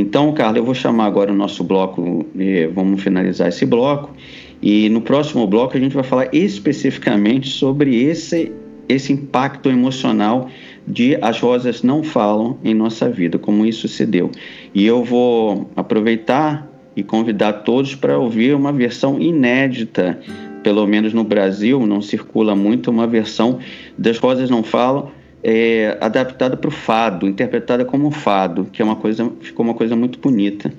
Então, 0.00 0.32
Carla, 0.32 0.58
eu 0.58 0.64
vou 0.64 0.74
chamar 0.74 1.06
agora 1.06 1.32
o 1.32 1.34
nosso 1.34 1.64
bloco, 1.64 2.24
vamos 2.72 3.02
finalizar 3.02 3.48
esse 3.48 3.66
bloco, 3.66 4.14
e 4.62 4.88
no 4.88 5.00
próximo 5.00 5.44
bloco 5.44 5.76
a 5.76 5.80
gente 5.80 5.92
vai 5.92 6.04
falar 6.04 6.32
especificamente 6.32 7.48
sobre 7.48 8.04
esse, 8.04 8.52
esse 8.88 9.12
impacto 9.12 9.68
emocional 9.68 10.48
de 10.86 11.18
As 11.20 11.40
Rosas 11.40 11.82
Não 11.82 12.04
Falam 12.04 12.58
em 12.62 12.74
nossa 12.74 13.10
vida, 13.10 13.40
como 13.40 13.66
isso 13.66 13.88
se 13.88 14.06
deu. 14.06 14.30
E 14.72 14.86
eu 14.86 15.02
vou 15.02 15.68
aproveitar 15.74 16.70
e 16.94 17.02
convidar 17.02 17.52
todos 17.64 17.96
para 17.96 18.16
ouvir 18.16 18.54
uma 18.54 18.72
versão 18.72 19.20
inédita, 19.20 20.20
pelo 20.62 20.86
menos 20.86 21.12
no 21.12 21.24
Brasil, 21.24 21.84
não 21.84 22.00
circula 22.00 22.54
muito, 22.54 22.88
uma 22.88 23.06
versão 23.08 23.58
das 23.98 24.16
Rosas 24.16 24.48
Não 24.48 24.62
Falam, 24.62 25.10
é, 25.42 25.96
adaptada 26.00 26.56
para 26.56 26.68
o 26.68 26.70
fado, 26.70 27.26
interpretada 27.26 27.84
como 27.84 28.10
fado, 28.10 28.64
que 28.64 28.82
é 28.82 28.84
uma 28.84 28.96
coisa, 28.96 29.30
ficou 29.40 29.64
uma 29.64 29.74
coisa 29.74 29.94
muito 29.94 30.18
bonita. 30.18 30.72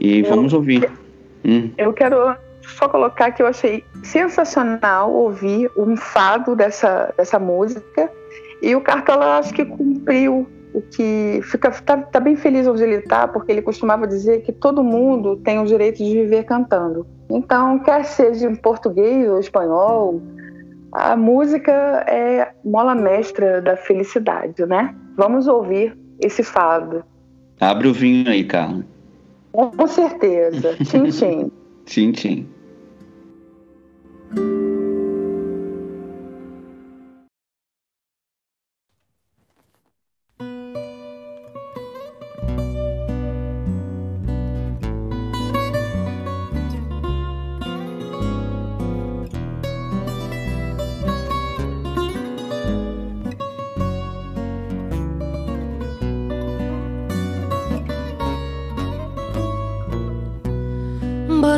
E 0.00 0.20
eu, 0.20 0.26
vamos 0.26 0.52
ouvir. 0.52 0.90
Hum. 1.44 1.70
Eu 1.76 1.92
quero 1.92 2.36
só 2.62 2.88
colocar 2.88 3.30
que 3.32 3.42
eu 3.42 3.46
achei 3.46 3.84
sensacional 4.02 5.12
ouvir 5.12 5.70
um 5.76 5.96
fado 5.96 6.56
dessa, 6.56 7.12
dessa 7.16 7.38
música 7.38 8.10
e 8.60 8.74
o 8.74 8.80
Cartola 8.80 9.38
acho 9.38 9.54
que 9.54 9.64
cumpriu 9.64 10.46
o 10.74 10.80
que 10.82 11.40
fica 11.44 11.70
tá, 11.70 11.96
tá 11.96 12.20
bem 12.20 12.36
feliz 12.36 12.66
onde 12.66 12.82
ele 12.82 12.96
está 12.96 13.26
porque 13.26 13.50
ele 13.52 13.62
costumava 13.62 14.06
dizer 14.06 14.42
que 14.42 14.52
todo 14.52 14.82
mundo 14.82 15.36
tem 15.36 15.58
o 15.58 15.64
direito 15.64 15.98
de 15.98 16.12
viver 16.12 16.44
cantando. 16.44 17.06
Então, 17.30 17.78
quer 17.78 18.04
seja 18.04 18.46
em 18.46 18.54
português 18.54 19.28
ou 19.28 19.40
espanhol, 19.40 20.20
a 20.96 21.14
música 21.14 21.72
é 22.08 22.50
mola 22.64 22.94
mestra 22.94 23.60
da 23.60 23.76
felicidade, 23.76 24.64
né? 24.64 24.94
Vamos 25.14 25.46
ouvir 25.46 25.94
esse 26.20 26.42
fado. 26.42 27.04
Abre 27.60 27.88
o 27.88 27.92
vinho 27.92 28.30
aí, 28.30 28.42
Carla. 28.44 28.82
Com 29.52 29.86
certeza. 29.86 30.74
tchim, 30.82 31.04
tchim. 31.10 31.52
tchim, 31.84 32.12
tchim. 32.12 32.48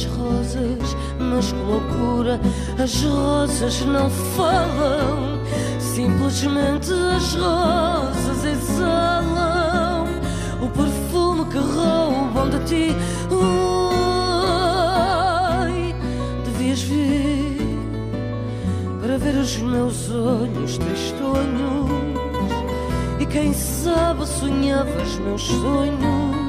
as 0.00 0.04
rosas, 0.06 0.96
mas 1.18 1.52
que 1.52 1.58
loucura, 1.58 2.40
as 2.82 3.02
rosas 3.02 3.80
não 3.82 4.08
falam. 4.08 5.38
Simplesmente 5.78 6.92
as 6.92 7.34
rosas 7.34 8.44
exalam 8.44 10.06
o 10.62 10.68
perfume 10.68 11.44
que 11.46 11.58
roubam 11.58 12.48
de 12.48 12.58
ti. 12.64 12.96
Ai, 15.52 15.94
devias 16.44 16.80
vir 16.82 17.58
para 19.02 19.18
ver 19.18 19.34
os 19.36 19.56
meus 19.58 20.10
olhos 20.10 20.78
tristonhos 20.78 21.90
e 23.18 23.26
quem 23.26 23.52
sabe 23.52 24.26
sonhavas 24.26 25.18
meus 25.18 25.42
sonhos 25.42 26.39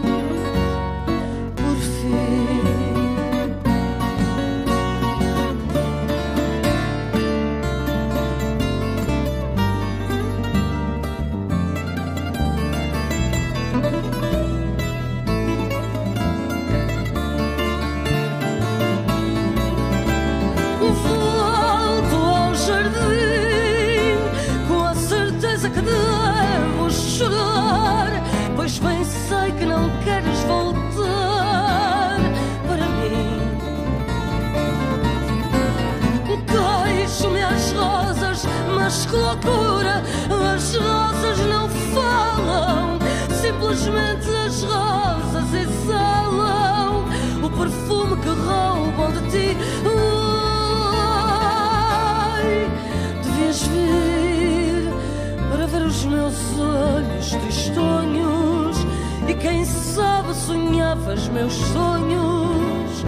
ver 55.71 55.83
os 55.83 56.03
meus 56.03 56.35
olhos 56.59 57.29
tristonhos 57.29 58.77
e 59.25 59.33
quem 59.35 59.63
sabe 59.63 60.33
sonhavas 60.35 61.29
meus 61.29 61.53
sonhos 61.53 63.05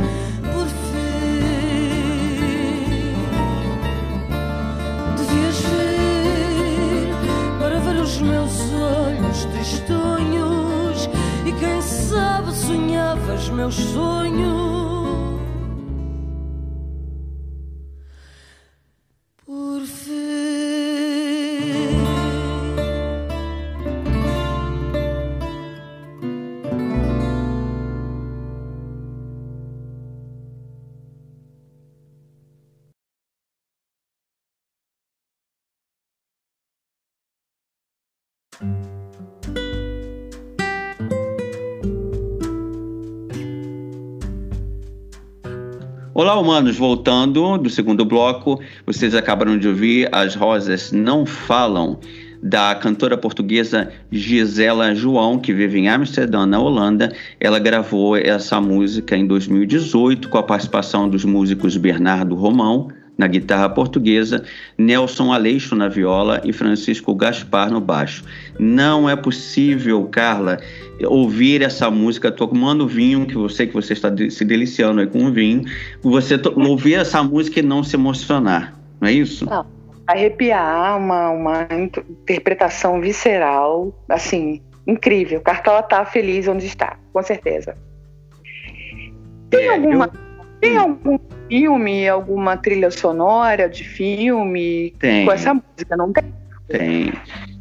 por 0.54 0.68
fim. 0.68 1.04
Devias 5.18 5.60
vir 5.60 7.14
para 7.60 7.80
ver 7.80 8.02
os 8.02 8.22
meus 8.22 8.54
olhos 8.72 9.46
tristonhos 9.46 11.10
e 11.46 11.52
quem 11.52 11.82
sabe 11.82 12.54
sonhavas 12.54 13.50
meus 13.50 13.76
sonhos. 13.76 14.83
Olá, 46.16 46.40
humanos! 46.40 46.78
Voltando 46.78 47.58
do 47.58 47.72
segundo 47.72 48.06
bloco, 48.06 48.62
vocês 48.86 49.16
acabaram 49.16 49.58
de 49.58 49.68
ouvir 49.68 50.08
As 50.12 50.36
Rosas 50.36 50.92
Não 50.92 51.26
Falam, 51.26 51.98
da 52.40 52.76
cantora 52.76 53.18
portuguesa 53.18 53.92
Gisela 54.12 54.94
João, 54.94 55.40
que 55.40 55.52
vive 55.52 55.80
em 55.80 55.90
Amsterdã, 55.90 56.46
na 56.46 56.60
Holanda. 56.60 57.12
Ela 57.40 57.58
gravou 57.58 58.16
essa 58.16 58.62
música 58.62 59.18
em 59.18 59.26
2018 59.26 60.30
com 60.30 60.38
a 60.38 60.44
participação 60.44 61.10
dos 61.10 61.26
músicos 61.26 61.78
Bernardo 61.78 62.36
Romão, 62.36 62.90
na 63.18 63.28
guitarra 63.28 63.70
portuguesa, 63.70 64.44
Nelson 64.78 65.32
Aleixo 65.32 65.76
na 65.76 65.88
viola 65.88 66.42
e 66.44 66.52
Francisco 66.52 67.14
Gaspar 67.14 67.72
no 67.72 67.80
baixo. 67.80 68.24
Não 68.60 69.10
é 69.10 69.16
possível, 69.16 70.04
Carla, 70.06 70.58
ouvir 71.06 71.62
essa 71.62 71.90
música 71.92 72.32
tomando 72.32 72.88
vinho, 72.88 73.26
que 73.26 73.36
você 73.36 73.68
que 73.68 73.74
você 73.74 73.94
está 73.94 74.10
se 74.30 74.44
deliciando 74.44 75.02
aí 75.02 75.08
com 75.08 75.26
o 75.26 75.32
vinho, 75.32 75.64
você 76.02 76.36
ouvir 76.56 76.96
essa 76.96 77.24
música 77.24 77.60
e 77.60 77.64
não 77.64 77.84
se 77.84 77.96
emocionar, 77.96 78.74
não 79.00 79.08
é 79.08 79.14
isso? 79.14 79.46
Não. 79.46 79.66
Arrepiar, 80.06 80.98
uma, 80.98 81.30
uma 81.30 81.68
interpretação 81.72 83.00
visceral, 83.00 83.98
assim, 84.10 84.62
incrível. 84.86 85.40
Cartola 85.40 85.80
está 85.80 86.04
feliz 86.04 86.46
onde 86.46 86.66
está, 86.66 86.98
com 87.14 87.24
certeza. 87.24 87.78
Tem 89.50 89.68
é, 89.68 89.76
alguma. 89.76 90.06
Eu... 90.06 90.34
Tem 90.60 90.78
algum 90.78 91.18
filme, 91.54 92.10
alguma 92.10 92.58
trilha 92.58 92.90
sonora 92.90 93.70
de 93.70 93.84
filme 93.84 94.92
tem. 94.98 95.24
com 95.24 95.32
essa 95.32 95.54
música? 95.54 95.96
Não 95.96 96.12
tem? 96.12 96.24
Tem. 96.68 97.14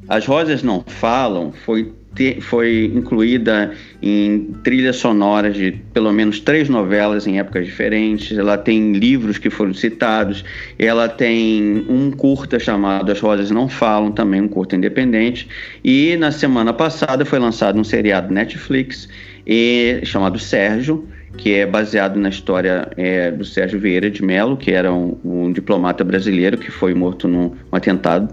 As 0.08 0.24
Rosas 0.24 0.62
Não 0.62 0.82
Falam 0.86 1.52
foi, 1.52 1.92
foi 2.40 2.90
incluída 2.94 3.70
em 4.00 4.54
trilhas 4.64 4.96
sonoras 4.96 5.54
de 5.54 5.72
pelo 5.92 6.10
menos 6.10 6.40
três 6.40 6.70
novelas 6.70 7.26
em 7.26 7.38
épocas 7.38 7.66
diferentes. 7.66 8.36
Ela 8.36 8.56
tem 8.56 8.92
livros 8.92 9.36
que 9.36 9.50
foram 9.50 9.74
citados. 9.74 10.42
Ela 10.78 11.06
tem 11.06 11.84
um 11.86 12.10
curta 12.10 12.58
chamado 12.58 13.12
As 13.12 13.20
Rosas 13.20 13.50
Não 13.50 13.68
Falam, 13.68 14.10
também 14.10 14.40
um 14.40 14.48
curta 14.48 14.74
independente. 14.74 15.46
E 15.84 16.16
na 16.16 16.32
semana 16.32 16.72
passada 16.72 17.26
foi 17.26 17.38
lançado 17.38 17.78
um 17.78 17.84
seriado 17.84 18.32
Netflix 18.32 19.06
e, 19.46 20.00
chamado 20.02 20.38
Sérgio 20.38 21.06
que 21.36 21.54
é 21.54 21.66
baseado 21.66 22.18
na 22.18 22.28
história 22.28 22.90
é, 22.96 23.30
do 23.30 23.44
Sérgio 23.44 23.80
Vieira 23.80 24.10
de 24.10 24.22
Mello, 24.22 24.56
que 24.56 24.70
era 24.70 24.92
um, 24.92 25.18
um 25.24 25.52
diplomata 25.52 26.04
brasileiro 26.04 26.58
que 26.58 26.70
foi 26.70 26.94
morto 26.94 27.26
num 27.26 27.52
um 27.72 27.76
atentado. 27.76 28.28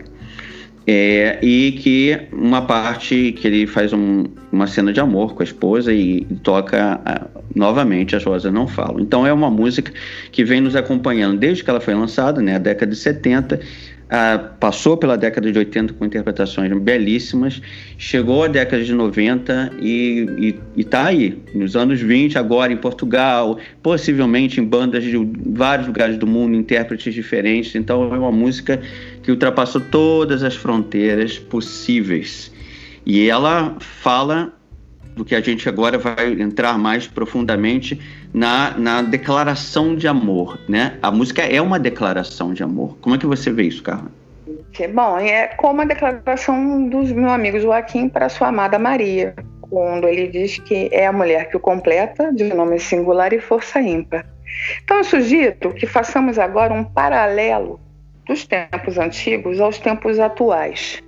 É, 0.92 1.38
e 1.44 1.74
que 1.74 2.20
uma 2.32 2.64
parte 2.64 3.32
que 3.34 3.46
ele 3.46 3.68
faz 3.68 3.94
um, 3.94 4.24
uma 4.52 4.66
cena 4.66 4.92
de 4.92 5.00
amor 5.00 5.36
com 5.36 5.44
a 5.44 5.46
esposa 5.46 5.94
e, 5.94 6.26
toca 6.42 7.00
a, 7.06 7.28
novamente 7.54 8.16
As 8.16 8.24
Rosas 8.24 8.52
Não 8.52 8.68
Falam. 8.68 9.00
Então 9.00 9.28
é 9.28 9.32
uma 9.32 9.52
música 9.52 9.94
que 10.32 10.44
vem 10.44 10.60
nos 10.60 10.76
acompanhando 10.76 11.38
desde 11.38 11.64
que 11.64 11.70
ela 11.70 11.80
foi 11.80 11.94
lançada, 11.94 12.42
né, 12.42 12.56
a 12.56 12.58
década 12.58 12.92
de 12.92 12.98
70, 12.98 13.60
ah, 14.12 14.40
passou 14.60 14.98
pela 14.98 15.16
década 15.16 15.52
de 15.52 15.60
80 15.60 15.94
com 15.94 16.04
interpretações 16.04 16.76
belíssimas, 16.82 17.62
chegou 17.96 18.44
à 18.44 18.48
década 18.48 18.84
de 18.84 18.92
90 18.92 19.74
e 19.80 20.56
está 20.76 21.06
aí, 21.06 21.38
nos 21.54 21.76
anos 21.76 22.02
20, 22.02 22.36
agora 22.36 22.74
em 22.74 22.78
Portugal, 22.78 23.60
possivelmente 23.84 24.60
em 24.60 24.64
bandas 24.64 25.04
de 25.04 25.16
vários 25.46 25.86
lugares 25.86 26.18
do 26.18 26.26
mundo, 26.26 26.56
intérpretes 26.56 27.14
diferentes. 27.14 27.76
Então 27.76 28.12
é 28.12 28.18
uma 28.18 28.32
música 28.32 28.82
que 29.30 29.32
ultrapassou 29.32 29.80
todas 29.80 30.42
as 30.42 30.56
fronteiras 30.56 31.38
possíveis. 31.38 32.52
E 33.06 33.30
ela 33.30 33.76
fala 33.80 34.52
do 35.16 35.24
que 35.24 35.36
a 35.36 35.42
gente 35.42 35.70
agora 35.70 36.00
vai 36.00 36.34
entrar 36.42 36.80
mais 36.80 37.06
profundamente 37.06 38.02
na, 38.34 38.76
na 38.76 39.04
declaração 39.04 39.96
de 39.96 40.08
amor, 40.08 40.58
né? 40.68 40.98
A 41.00 41.12
música 41.12 41.44
é 41.44 41.62
uma 41.62 41.78
declaração 41.78 42.56
de 42.56 42.64
amor. 42.64 42.98
Como 43.02 43.14
é 43.14 43.20
que 43.20 43.28
você 43.28 43.52
vê 43.52 43.64
isso, 43.68 43.84
Carla? 43.84 44.12
Bom, 44.96 45.20
é 45.20 45.46
como 45.50 45.82
a 45.82 45.86
declaração 45.86 46.90
dos 46.90 47.12
meus 47.12 47.32
amigos 47.32 47.62
Joaquim 47.62 48.10
para 48.10 48.30
sua 48.30 48.48
amada 48.48 48.80
Maria, 48.80 49.36
quando 49.62 50.08
ele 50.08 50.28
diz 50.28 50.58
que 50.58 50.90
é 50.92 51.06
a 51.06 51.14
mulher 51.14 51.50
que 51.50 51.58
o 51.58 51.60
completa, 51.60 52.34
de 52.34 52.46
nome 52.46 52.80
singular 52.80 53.32
e 53.32 53.40
força 53.40 53.80
ímpar. 53.80 54.26
Então, 54.84 54.98
eu 54.98 55.04
sugiro 55.04 55.72
que 55.76 55.86
façamos 55.86 56.40
agora 56.40 56.74
um 56.74 56.84
paralelo 56.84 57.80
dos 58.30 58.46
tempos 58.46 59.00
antigos 59.00 59.60
aos 59.60 59.80
tempos 59.80 60.20
atuais. 60.20 61.02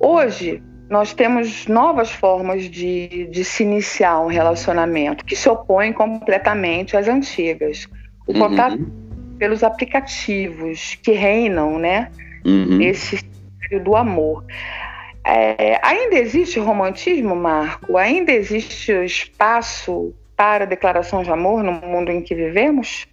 Hoje, 0.00 0.60
nós 0.90 1.14
temos 1.14 1.68
novas 1.68 2.10
formas 2.10 2.68
de, 2.68 3.28
de 3.28 3.44
se 3.44 3.62
iniciar 3.62 4.20
um 4.20 4.26
relacionamento 4.26 5.24
que 5.24 5.36
se 5.36 5.48
opõem 5.48 5.92
completamente 5.92 6.96
às 6.96 7.06
antigas. 7.06 7.88
O 8.26 8.32
uhum. 8.32 8.40
contato 8.40 8.92
pelos 9.38 9.62
aplicativos 9.62 10.98
que 11.00 11.12
reinam, 11.12 11.78
né? 11.78 12.10
Uhum. 12.44 12.80
Esse 12.80 13.20
do 13.84 13.96
amor. 13.96 14.44
É, 15.24 15.78
ainda 15.82 16.16
existe 16.16 16.58
romantismo, 16.58 17.34
Marco? 17.36 17.96
Ainda 17.96 18.32
existe 18.32 18.92
espaço 19.04 20.12
para 20.36 20.66
declaração 20.66 21.22
de 21.22 21.30
amor 21.30 21.62
no 21.62 21.72
mundo 21.72 22.10
em 22.10 22.20
que 22.20 22.34
vivemos? 22.34 23.06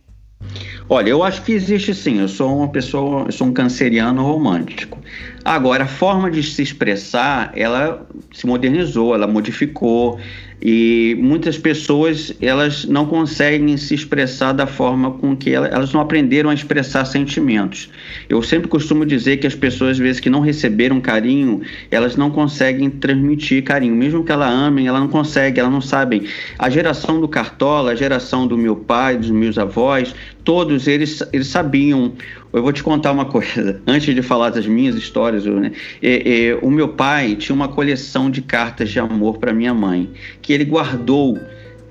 Olha, 0.91 1.09
eu 1.09 1.21
acho 1.23 1.43
que 1.43 1.51
existe 1.51 1.93
sim. 1.93 2.19
Eu 2.19 2.27
sou 2.27 2.57
uma 2.57 2.67
pessoa, 2.67 3.25
eu 3.27 3.31
sou 3.31 3.45
um 3.45 3.53
canceriano 3.53 4.23
romântico. 4.23 4.97
Agora, 5.45 5.83
a 5.83 5.87
forma 5.87 6.31
de 6.31 6.41
se 6.41 6.63
expressar, 6.63 7.51
ela 7.55 8.07
se 8.33 8.47
modernizou, 8.47 9.13
ela 9.13 9.27
modificou 9.27 10.19
e 10.61 11.15
muitas 11.19 11.57
pessoas 11.57 12.33
elas 12.41 12.85
não 12.85 13.05
conseguem 13.05 13.77
se 13.77 13.93
expressar 13.93 14.53
da 14.53 14.67
forma 14.67 15.11
com 15.11 15.35
que 15.35 15.51
elas, 15.51 15.71
elas 15.71 15.93
não 15.93 16.01
aprenderam 16.01 16.49
a 16.49 16.53
expressar 16.53 17.05
sentimentos. 17.05 17.89
Eu 18.27 18.41
sempre 18.41 18.67
costumo 18.67 19.05
dizer 19.05 19.37
que 19.37 19.47
as 19.47 19.55
pessoas 19.55 19.91
às 19.91 19.97
vezes 19.97 20.19
que 20.19 20.29
não 20.29 20.39
receberam 20.39 20.99
carinho, 21.01 21.61
elas 21.89 22.15
não 22.15 22.29
conseguem 22.29 22.89
transmitir 22.89 23.63
carinho, 23.63 23.95
mesmo 23.95 24.23
que 24.23 24.31
ela 24.31 24.47
amem, 24.47 24.87
ela 24.87 24.99
não 24.99 25.07
consegue, 25.07 25.59
elas 25.59 25.71
não 25.71 25.81
sabem. 25.81 26.23
A 26.57 26.69
geração 26.69 27.19
do 27.19 27.27
Cartola, 27.27 27.91
a 27.91 27.95
geração 27.95 28.45
do 28.45 28.57
meu 28.57 28.75
pai, 28.75 29.17
dos 29.17 29.31
meus 29.31 29.57
avós, 29.57 30.13
todos 30.43 30.87
eles 30.87 31.23
eles 31.31 31.47
sabiam 31.47 32.13
eu 32.51 32.63
vou 32.63 32.73
te 32.73 32.81
contar 32.83 33.11
uma 33.11 33.25
coisa, 33.25 33.81
antes 33.87 34.13
de 34.13 34.21
falar 34.21 34.49
das 34.49 34.65
minhas 34.65 34.95
histórias, 34.95 35.45
né? 35.45 35.71
é, 36.01 36.47
é, 36.47 36.55
o 36.61 36.69
meu 36.69 36.89
pai 36.89 37.35
tinha 37.35 37.55
uma 37.55 37.67
coleção 37.67 38.29
de 38.29 38.41
cartas 38.41 38.89
de 38.89 38.99
amor 38.99 39.37
para 39.37 39.53
minha 39.53 39.73
mãe, 39.73 40.09
que 40.41 40.53
ele 40.53 40.65
guardou 40.65 41.39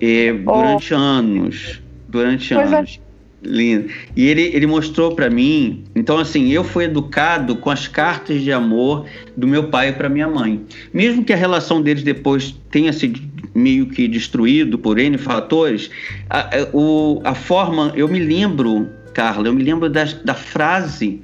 é, 0.01 0.33
durante 0.33 0.94
oh. 0.94 0.97
anos, 0.97 1.81
durante 2.09 2.55
anos. 2.55 3.01
Lindo. 3.40 3.88
E 4.16 4.27
ele, 4.27 4.51
ele 4.53 4.66
mostrou 4.66 5.14
para 5.14 5.31
mim. 5.31 5.85
Então, 5.94 6.18
assim, 6.18 6.49
eu 6.49 6.64
fui 6.64 6.85
educado 6.85 7.55
com 7.55 7.71
as 7.71 7.87
cartas 7.87 8.42
de 8.42 8.51
amor 8.51 9.07
do 9.37 9.47
meu 9.47 9.68
pai 9.68 9.92
para 9.92 10.09
minha 10.09 10.27
mãe. 10.27 10.61
Mesmo 10.92 11.25
que 11.25 11.33
a 11.33 11.37
relação 11.37 11.81
deles 11.81 12.03
depois 12.03 12.59
tenha 12.68 12.92
sido 12.92 13.21
meio 13.55 13.87
que 13.87 14.09
destruído 14.09 14.77
por 14.77 14.99
N 14.99 15.16
fatores, 15.18 15.88
a, 16.29 16.40
a, 16.40 16.68
o, 16.73 17.21
a 17.25 17.35
forma. 17.35 17.92
Eu 17.94 18.09
me 18.09 18.18
lembro 18.18 18.88
Carla. 19.18 19.48
Eu 19.48 19.52
me 19.52 19.64
lembro 19.64 19.90
da, 19.90 20.04
da 20.04 20.35
frase 20.35 21.20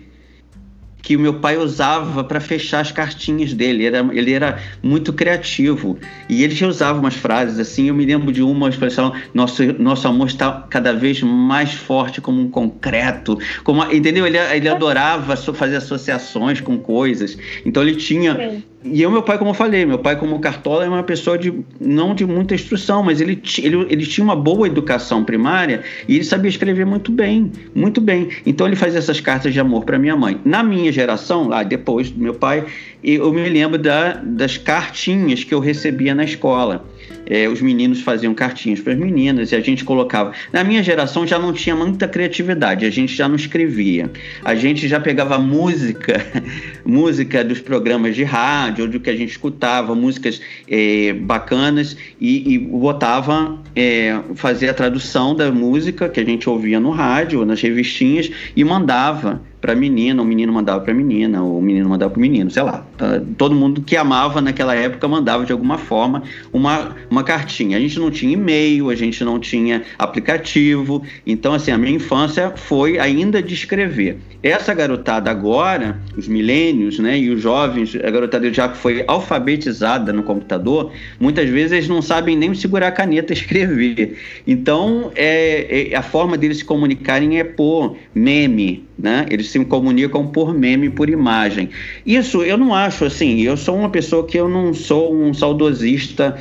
que 1.01 1.17
o 1.17 1.21
meu 1.21 1.35
pai 1.35 1.57
usava 1.57 2.25
para 2.25 2.41
fechar 2.41 2.81
as 2.81 2.91
cartinhas 2.91 3.53
dele. 3.53 3.87
Era, 3.87 3.99
ele 4.13 4.33
era 4.33 4.59
muito 4.83 5.13
criativo. 5.13 5.97
E 6.29 6.43
ele 6.43 6.57
já 6.57 6.67
usava 6.67 6.99
umas 6.99 7.15
frases 7.15 7.57
assim. 7.57 7.87
Eu 7.87 7.95
me 7.95 8.05
lembro 8.05 8.33
de 8.33 8.43
uma 8.43 8.69
expressão: 8.69 9.13
nosso, 9.33 9.63
nosso 9.75 10.09
amor 10.09 10.27
está 10.27 10.67
cada 10.69 10.93
vez 10.93 11.23
mais 11.23 11.73
forte 11.73 12.21
como 12.21 12.41
um 12.41 12.51
concreto. 12.51 13.39
Como, 13.63 13.85
entendeu? 13.93 14.27
Ele, 14.27 14.39
ele 14.39 14.69
adorava 14.69 15.37
fazer 15.37 15.77
associações 15.77 16.61
com 16.61 16.77
coisas. 16.77 17.39
Então 17.65 17.81
ele 17.81 17.95
tinha. 17.95 18.61
E 18.85 19.01
eu, 19.01 19.11
meu 19.11 19.23
pai, 19.23 19.39
como 19.39 19.51
eu 19.51 19.55
falei, 19.55 19.87
meu 19.87 19.99
pai, 19.99 20.15
como 20.15 20.39
cartola, 20.39 20.85
é 20.85 20.89
uma 20.89 21.03
pessoa 21.03 21.39
de 21.39 21.65
não 21.81 22.15
de 22.15 22.27
muita 22.27 22.55
instrução, 22.55 23.03
mas 23.03 23.19
ele, 23.19 23.41
ele, 23.59 23.87
ele 23.89 24.07
tinha 24.07 24.23
uma 24.23 24.37
boa 24.37 24.67
educação 24.67 25.25
primária 25.25 25.83
e 26.07 26.17
ele 26.17 26.25
sabia 26.25 26.51
escrever 26.51 26.85
muito 26.85 27.11
bem, 27.11 27.51
muito 27.75 27.99
bem. 27.99 28.29
Então 28.45 28.67
ele 28.67 28.77
fazia 28.77 28.99
essas 28.99 29.21
cartas 29.21 29.55
de 29.55 29.59
amor 29.59 29.85
para 29.85 29.99
minha 29.99 30.15
mãe. 30.15 30.39
Na 30.45 30.63
minha 30.63 30.93
geração, 30.93 31.49
lá 31.49 31.63
depois 31.63 32.11
do 32.11 32.21
meu 32.21 32.35
pai, 32.35 32.67
eu 33.03 33.33
me 33.33 33.49
lembro 33.49 33.79
da, 33.79 34.21
das 34.23 34.59
cartinhas 34.59 35.43
que 35.43 35.55
eu 35.55 35.61
recebia 35.61 36.15
na 36.15 36.25
escola 36.25 36.85
é, 37.27 37.49
os 37.49 37.61
meninos 37.61 38.01
faziam 38.01 38.35
cartinhas 38.35 38.81
para 38.81 38.93
as 38.93 38.99
meninas 38.99 39.53
e 39.53 39.57
a 39.57 39.61
gente 39.61 39.85
colocava. 39.85 40.33
Na 40.53 40.63
minha 40.63 40.83
geração 40.83 41.27
já 41.27 41.39
não 41.39 41.53
tinha 41.53 41.75
muita 41.75 42.07
criatividade, 42.07 42.85
a 42.85 42.91
gente 42.91 43.15
já 43.15 43.29
não 43.29 43.37
escrevia. 43.37 44.11
A 44.45 44.55
gente 44.55 44.87
já 44.89 45.01
pegava 45.01 45.39
música, 45.39 46.25
música 46.85 47.45
dos 47.45 47.61
programas 47.61 48.15
de 48.15 48.25
rádio, 48.25 48.89
do 48.89 49.01
que 49.01 49.11
a 49.11 49.17
gente 49.17 49.31
escutava, 49.31 49.95
músicas 49.95 50.41
é, 50.69 51.13
bacanas 51.13 51.97
e, 52.21 52.55
e 52.55 52.59
botava, 52.59 53.59
é, 53.75 54.19
fazia 54.35 54.71
a 54.71 54.75
tradução 54.75 55.35
da 55.35 55.51
música 55.51 56.09
que 56.09 56.21
a 56.21 56.25
gente 56.25 56.49
ouvia 56.49 56.79
no 56.79 56.91
rádio, 56.91 57.45
nas 57.45 57.61
revistinhas 57.61 58.31
e 58.55 58.65
mandava 58.65 59.41
para 59.65 59.75
menina, 59.75 60.21
o 60.21 60.27
menino 60.27 60.53
mandava 60.53 60.83
para 60.83 60.93
menina, 60.93 61.43
o 61.43 61.59
menino 61.63 61.89
mandava 61.89 62.11
para 62.11 62.19
o 62.19 62.21
menino, 62.21 62.51
sei 62.51 62.63
lá. 62.63 62.85
Tá? 62.99 63.19
Todo 63.39 63.55
mundo 63.55 63.81
que 63.81 63.97
amava 63.97 64.43
naquela 64.43 64.75
época 64.75 65.09
mandava 65.09 65.47
de 65.47 65.53
alguma 65.53 65.79
forma 65.79 66.23
uma, 66.53 66.95
uma 67.09 67.25
cartinha. 67.25 67.79
A 67.79 67.81
gente 67.81 67.99
não 67.99 68.11
tinha 68.11 68.35
e-mail, 68.35 68.91
a 68.91 68.95
gente 68.95 69.25
não 69.25 69.41
tinha 69.41 69.83
aplicativo. 69.99 71.03
Então, 71.27 71.55
assim, 71.55 71.71
a 71.71 71.79
minha 71.79 71.97
infância 71.97 72.51
foi 72.55 72.99
ainda 72.99 73.43
de 73.43 73.55
escrever. 73.55 74.19
Essa 74.43 74.75
garotada 74.75 75.31
agora, 75.31 75.99
os 76.15 76.29
milênios, 76.29 76.99
né, 76.99 77.19
e 77.19 77.31
os 77.31 77.41
jovens, 77.41 77.97
a 77.97 78.11
garotada 78.11 78.53
já 78.53 78.69
foi 78.69 79.03
alfabetizada 79.07 80.13
no 80.13 80.23
computador, 80.23 80.93
muitas 81.19 81.49
vezes 81.49 81.73
eles 81.73 81.89
não 81.89 82.03
sabem 82.03 82.37
nem 82.37 82.53
segurar 82.53 82.89
a 82.89 82.93
caneta 82.93 83.33
e 83.33 83.37
escrever. 83.37 84.19
Então, 84.47 85.11
é, 85.17 85.89
é, 85.91 85.97
a 85.97 86.03
forma 86.03 86.37
deles 86.37 86.59
se 86.59 86.65
comunicarem 86.67 87.39
é 87.39 87.45
por 87.45 87.97
meme, 88.15 88.85
né? 88.99 89.27
Eles 89.31 89.49
se 89.49 89.65
comunicam 89.65 90.27
por 90.27 90.55
meme, 90.55 90.89
por 90.89 91.11
imagem. 91.11 91.71
Isso 92.05 92.43
eu 92.43 92.57
não 92.57 92.75
acho 92.75 93.05
assim. 93.05 93.41
Eu 93.41 93.57
sou 93.57 93.77
uma 93.77 93.91
pessoa 93.91 94.27
que 94.27 94.39
eu 94.39 94.49
não 94.49 94.73
sou 94.73 95.15
um 95.15 95.35
saudosista 95.35 96.37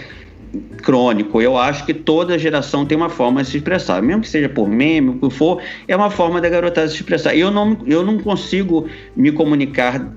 crônico. 0.84 1.42
Eu 1.42 1.58
acho 1.58 1.86
que 1.86 1.94
toda 1.94 2.38
geração 2.38 2.86
tem 2.86 2.96
uma 2.96 3.10
forma 3.10 3.42
de 3.42 3.50
se 3.50 3.58
expressar, 3.58 4.02
mesmo 4.02 4.22
que 4.22 4.30
seja 4.30 4.48
por 4.48 4.70
meme, 4.70 5.10
o 5.10 5.30
que 5.30 5.36
for, 5.36 5.62
é 5.88 5.96
uma 5.96 6.12
forma 6.12 6.40
da 6.40 6.50
garotada 6.50 6.88
se 6.88 6.96
expressar. 6.96 7.36
Eu 7.36 7.50
não, 7.50 7.78
eu 7.88 8.06
não 8.06 8.20
consigo 8.20 8.88
me 9.16 9.32
comunicar 9.32 10.14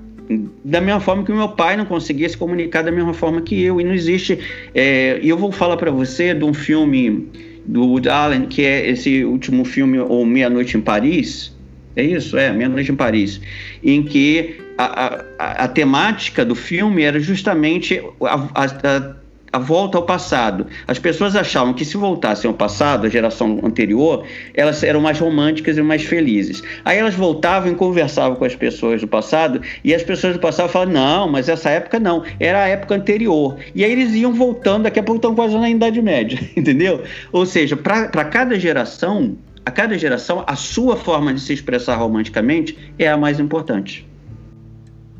da 0.63 0.81
mesma 0.81 0.99
forma 0.99 1.23
que 1.23 1.31
o 1.31 1.35
meu 1.35 1.49
pai 1.49 1.77
não 1.77 1.85
conseguia 1.85 2.27
se 2.27 2.35
comunicar 2.37 2.83
da 2.83 2.91
mesma 2.91 3.13
forma 3.13 3.41
que 3.41 3.61
eu. 3.61 3.79
E 3.79 3.83
não 3.83 3.93
existe. 3.93 4.37
É, 4.75 5.19
e 5.21 5.29
eu 5.29 5.37
vou 5.37 5.51
falar 5.51 5.77
para 5.77 5.89
você 5.89 6.33
de 6.33 6.43
um 6.43 6.53
filme 6.53 7.29
do 7.65 7.85
Woody 7.85 8.09
Allen, 8.09 8.45
que 8.45 8.63
é 8.63 8.89
esse 8.89 9.23
último 9.23 9.65
filme, 9.65 9.99
ou 9.99 10.25
Meia 10.25 10.49
Noite 10.49 10.77
em 10.77 10.81
Paris. 10.81 11.55
É 11.97 12.03
isso? 12.03 12.37
É, 12.37 12.51
Meia 12.53 12.69
Noite 12.69 12.91
em 12.91 12.95
Paris. 12.95 13.41
Em 13.83 14.03
que 14.03 14.61
a, 14.77 15.23
a, 15.37 15.63
a 15.63 15.67
temática 15.67 16.45
do 16.45 16.55
filme 16.55 17.03
era 17.03 17.19
justamente 17.19 18.01
a, 18.21 18.63
a 18.63 19.17
a 19.51 19.59
volta 19.59 19.97
ao 19.97 20.03
passado. 20.03 20.67
As 20.87 20.99
pessoas 20.99 21.35
achavam 21.35 21.73
que 21.73 21.85
se 21.85 21.97
voltassem 21.97 22.47
ao 22.47 22.53
passado, 22.53 23.07
a 23.07 23.09
geração 23.09 23.59
anterior, 23.63 24.25
elas 24.53 24.83
eram 24.83 25.01
mais 25.01 25.19
românticas 25.19 25.77
e 25.77 25.81
mais 25.81 26.03
felizes. 26.03 26.61
Aí 26.83 26.97
elas 26.97 27.15
voltavam 27.15 27.71
e 27.71 27.75
conversavam 27.75 28.35
com 28.35 28.45
as 28.45 28.55
pessoas 28.55 29.01
do 29.01 29.07
passado, 29.07 29.61
e 29.83 29.93
as 29.93 30.03
pessoas 30.03 30.33
do 30.33 30.39
passado 30.39 30.69
falavam: 30.69 30.93
não, 30.93 31.27
mas 31.29 31.49
essa 31.49 31.69
época 31.69 31.99
não, 31.99 32.23
era 32.39 32.63
a 32.63 32.67
época 32.67 32.95
anterior. 32.95 33.57
E 33.73 33.83
aí 33.83 33.91
eles 33.91 34.13
iam 34.13 34.33
voltando, 34.33 34.83
daqui 34.83 34.99
a 34.99 35.03
pouco 35.03 35.17
estão 35.17 35.33
quase 35.33 35.57
na 35.57 35.69
Idade 35.69 36.01
Média, 36.01 36.39
entendeu? 36.55 37.01
Ou 37.31 37.45
seja, 37.45 37.75
para 37.75 38.25
cada 38.25 38.59
geração, 38.59 39.37
a 39.67 39.71
cada 39.71 39.97
geração, 39.97 40.45
a 40.47 40.55
sua 40.55 40.95
forma 40.95 41.33
de 41.33 41.41
se 41.41 41.51
expressar 41.51 41.97
romanticamente 41.97 42.93
é 42.97 43.05
a 43.05 43.17
mais 43.17 43.37
importante. 43.37 44.07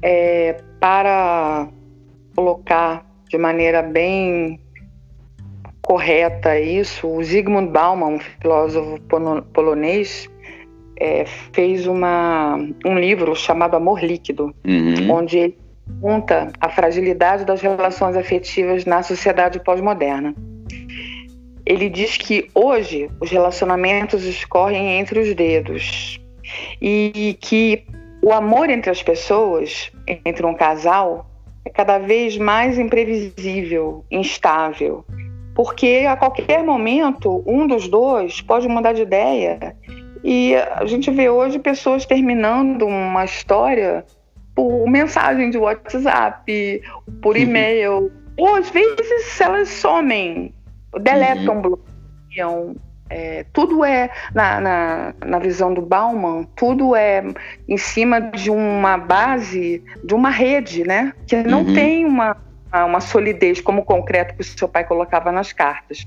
É, 0.01 0.61
para 0.79 1.67
colocar 2.33 3.05
de 3.29 3.37
maneira 3.37 3.81
bem 3.81 4.57
correta 5.81 6.57
isso, 6.57 7.09
o 7.09 7.21
Zygmunt 7.21 7.71
Bauman, 7.71 8.15
um 8.15 8.19
filósofo 8.19 9.01
polonês, 9.53 10.29
é, 10.97 11.25
fez 11.51 11.85
uma, 11.85 12.55
um 12.85 12.97
livro 12.97 13.35
chamado 13.35 13.75
Amor 13.75 14.01
Líquido, 14.01 14.55
uhum. 14.65 15.11
onde 15.11 15.37
ele 15.39 15.57
conta 15.99 16.53
a 16.61 16.69
fragilidade 16.69 17.43
das 17.43 17.59
relações 17.59 18.15
afetivas 18.15 18.85
na 18.85 19.03
sociedade 19.03 19.59
pós-moderna. 19.59 20.33
Ele 21.69 21.89
diz 21.89 22.15
que 22.15 22.49
hoje 22.55 23.11
os 23.19 23.29
relacionamentos 23.29 24.23
escorrem 24.23 24.99
entre 24.99 25.19
os 25.19 25.35
dedos 25.35 26.17
e 26.81 27.37
que 27.41 27.83
o 28.21 28.31
amor 28.31 28.69
entre 28.69 28.89
as 28.89 29.03
pessoas, 29.03 29.91
entre 30.25 30.45
um 30.45 30.53
casal, 30.53 31.29
é 31.65 31.69
cada 31.69 31.97
vez 31.97 32.37
mais 32.37 32.79
imprevisível, 32.79 34.05
instável, 34.09 35.03
porque 35.53 36.05
a 36.07 36.15
qualquer 36.15 36.63
momento 36.63 37.43
um 37.45 37.67
dos 37.67 37.89
dois 37.89 38.39
pode 38.39 38.65
mudar 38.69 38.93
de 38.93 39.01
ideia. 39.01 39.75
E 40.23 40.55
a 40.55 40.85
gente 40.85 41.11
vê 41.11 41.29
hoje 41.29 41.59
pessoas 41.59 42.05
terminando 42.05 42.85
uma 42.87 43.25
história 43.25 44.05
por 44.55 44.89
mensagem 44.89 45.49
de 45.49 45.57
WhatsApp, 45.57 46.81
por 47.21 47.35
uhum. 47.35 47.41
e-mail, 47.41 48.11
ou 48.37 48.55
às 48.55 48.69
vezes 48.69 49.41
elas 49.41 49.67
somem, 49.67 50.53
deletam, 50.99 51.55
uhum. 51.55 51.61
bloqueiam, 51.61 52.75
é, 53.09 53.45
tudo 53.53 53.85
é, 53.85 54.09
na, 54.33 54.59
na, 54.59 55.13
na, 55.25 55.39
visão 55.39 55.73
do 55.73 55.81
Bauman, 55.81 56.43
tudo 56.55 56.95
é 56.95 57.23
em 57.67 57.77
cima 57.77 58.19
de 58.19 58.49
uma 58.49 58.97
base, 58.97 59.83
de 60.03 60.13
uma 60.13 60.29
rede, 60.29 60.83
né? 60.83 61.13
Que 61.25 61.37
não 61.37 61.63
uhum. 61.63 61.73
tem 61.73 62.05
uma, 62.05 62.35
uma 62.73 62.99
solidez 62.99 63.61
como 63.61 63.81
o 63.81 63.85
concreto 63.85 64.35
que 64.35 64.41
o 64.41 64.43
seu 64.43 64.67
pai 64.67 64.83
colocava 64.83 65.31
nas 65.31 65.53
cartas. 65.53 66.05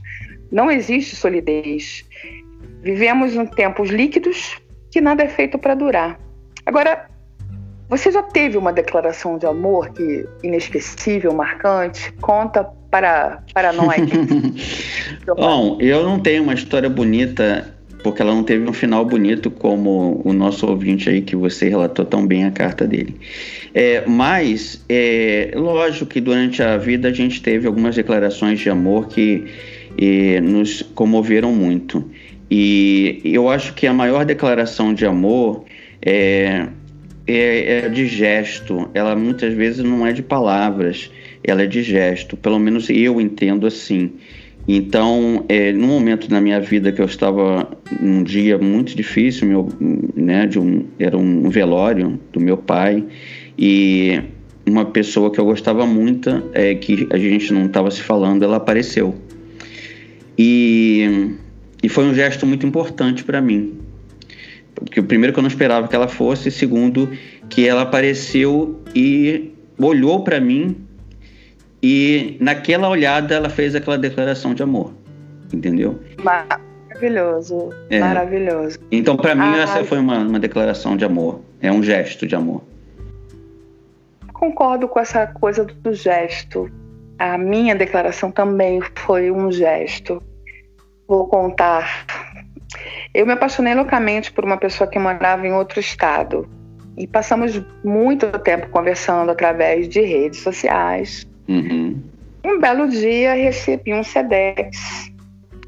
Não 0.53 0.70
existe 0.70 1.16
solidez. 1.16 2.05
Vivemos 2.83 3.35
em 3.35 3.46
tempos 3.46 3.88
líquidos 3.88 4.61
que 4.90 5.00
nada 5.00 5.22
é 5.22 5.29
feito 5.29 5.59
para 5.59 5.74
durar. 5.74 6.18
Agora, 6.66 7.09
você 7.88 8.11
já 8.11 8.22
teve 8.22 8.57
uma 8.59 8.72
declaração 8.72 9.38
de 9.38 9.46
amor 9.46 9.90
que 9.90 10.29
inesquecível, 10.42 11.33
marcante? 11.33 12.12
Conta 12.20 12.70
para, 12.90 13.42
para 13.55 13.72
nós. 13.72 14.00
Bom, 15.26 15.79
eu 15.81 16.05
não 16.05 16.18
tenho 16.18 16.42
uma 16.42 16.55
história 16.55 16.88
bonita, 16.88 17.72
porque 18.03 18.20
ela 18.20 18.35
não 18.35 18.42
teve 18.42 18.68
um 18.68 18.72
final 18.72 19.05
bonito 19.05 19.50
como 19.50 20.20
o 20.24 20.33
nosso 20.33 20.66
ouvinte 20.66 21.09
aí, 21.09 21.20
que 21.22 21.37
você 21.37 21.68
relatou 21.68 22.05
tão 22.05 22.26
bem 22.26 22.44
a 22.44 22.50
carta 22.50 22.87
dele. 22.87 23.16
É, 23.74 24.05
mas, 24.07 24.85
é, 24.88 25.53
lógico 25.55 26.07
que 26.07 26.20
durante 26.20 26.62
a 26.62 26.76
vida 26.76 27.09
a 27.09 27.12
gente 27.12 27.40
teve 27.40 27.66
algumas 27.66 27.94
declarações 27.94 28.59
de 28.59 28.68
amor 28.68 29.09
que 29.09 29.44
é, 29.96 30.40
nos 30.40 30.83
comoveram 30.94 31.53
muito. 31.53 32.11
E 32.50 33.20
eu 33.24 33.48
acho 33.48 33.74
que 33.74 33.87
a 33.87 33.92
maior 33.92 34.24
declaração 34.24 34.92
de 34.92 35.07
amor 35.07 35.64
é 36.03 36.66
é, 37.31 37.79
é 37.79 37.88
de 37.88 38.07
gesto, 38.07 38.90
ela 38.92 39.14
muitas 39.14 39.55
vezes 39.55 39.85
não 39.85 40.07
é 40.07 40.12
de 40.12 40.22
palavras, 40.22 41.11
ela 41.42 41.62
é 41.62 41.66
de 41.66 41.83
gesto, 41.83 42.37
pelo 42.37 42.59
menos 42.59 42.88
eu 42.90 43.20
entendo 43.20 43.66
assim. 43.66 44.12
Então, 44.68 45.44
é, 45.48 45.72
no 45.72 45.87
momento 45.87 46.31
na 46.31 46.40
minha 46.40 46.61
vida 46.61 46.92
que 46.92 47.00
eu 47.00 47.07
estava 47.07 47.68
num 48.00 48.22
dia 48.22 48.59
muito 48.59 48.94
difícil, 48.94 49.48
meu, 49.48 49.68
né, 50.14 50.46
de 50.46 50.59
um, 50.59 50.85
era 50.98 51.16
um 51.16 51.48
velório 51.48 52.20
do 52.33 52.38
meu 52.38 52.57
pai 52.57 53.05
e 53.59 54.20
uma 54.66 54.85
pessoa 54.85 55.31
que 55.31 55.40
eu 55.40 55.44
gostava 55.44 55.87
muito, 55.87 56.31
é, 56.53 56.74
que 56.74 57.09
a 57.11 57.18
gente 57.18 57.53
não 57.53 57.66
estava 57.66 57.90
se 57.90 58.03
falando, 58.03 58.44
ela 58.44 58.59
apareceu. 58.59 59.14
E, 60.38 61.35
e 61.83 61.88
foi 61.88 62.05
um 62.05 62.14
gesto 62.14 62.46
muito 62.46 62.66
importante 62.66 63.24
para 63.24 63.40
mim, 63.40 63.79
porque 64.74 65.03
primeiro 65.03 65.33
que 65.33 65.38
eu 65.38 65.42
não 65.42 65.50
esperava 65.50 65.88
que 65.88 65.96
ela 65.96 66.09
fosse, 66.09 66.50
segundo 66.50 67.11
que 67.48 67.66
ela 67.66 67.83
apareceu 67.83 68.81
e 68.94 69.50
olhou 69.79 70.22
para 70.22 70.40
mim 70.40 70.76
e 71.82 72.36
naquela 72.40 72.88
olhada 72.88 73.34
ela 73.34 73.48
fez 73.48 73.74
aquela 73.74 73.98
declaração 73.98 74.54
de 74.54 74.62
amor, 74.62 74.92
entendeu? 75.52 76.00
Maravilhoso, 76.22 77.70
é. 77.88 78.00
maravilhoso. 78.00 78.78
Então 78.90 79.16
para 79.16 79.34
mim 79.34 79.42
ah, 79.42 79.62
essa 79.62 79.84
foi 79.84 79.98
uma, 79.98 80.18
uma 80.18 80.38
declaração 80.38 80.96
de 80.96 81.04
amor, 81.04 81.40
é 81.60 81.70
um 81.70 81.82
gesto 81.82 82.26
de 82.26 82.34
amor. 82.34 82.62
Concordo 84.32 84.88
com 84.88 84.98
essa 84.98 85.26
coisa 85.26 85.64
do 85.64 85.92
gesto. 85.92 86.70
A 87.18 87.36
minha 87.36 87.74
declaração 87.74 88.30
também 88.30 88.80
foi 88.94 89.30
um 89.30 89.52
gesto. 89.52 90.22
Vou 91.06 91.28
contar 91.28 92.06
eu 93.12 93.26
me 93.26 93.32
apaixonei 93.32 93.74
loucamente 93.74 94.32
por 94.32 94.44
uma 94.44 94.56
pessoa 94.56 94.88
que 94.88 94.98
morava 94.98 95.46
em 95.46 95.52
outro 95.52 95.80
estado 95.80 96.48
e 96.96 97.06
passamos 97.06 97.60
muito 97.84 98.26
tempo 98.40 98.68
conversando 98.68 99.30
através 99.30 99.88
de 99.88 100.00
redes 100.00 100.40
sociais. 100.40 101.26
Uhum. 101.50 102.00
Um 102.44 102.60
belo 102.60 102.88
dia 102.88 103.34
recebi 103.34 103.92
um 103.92 104.04
SEDEX 104.04 105.10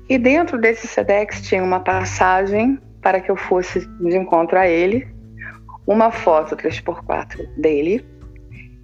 e 0.08 0.16
dentro 0.16 0.56
desse 0.58 0.86
SEDEX 0.86 1.42
tinha 1.42 1.62
uma 1.62 1.80
passagem 1.80 2.78
para 3.00 3.20
que 3.20 3.30
eu 3.30 3.36
fosse 3.36 3.80
de 3.80 4.16
encontro 4.16 4.56
a 4.56 4.68
ele, 4.68 5.08
uma 5.84 6.12
foto 6.12 6.56
3x4 6.56 7.48
dele 7.56 8.06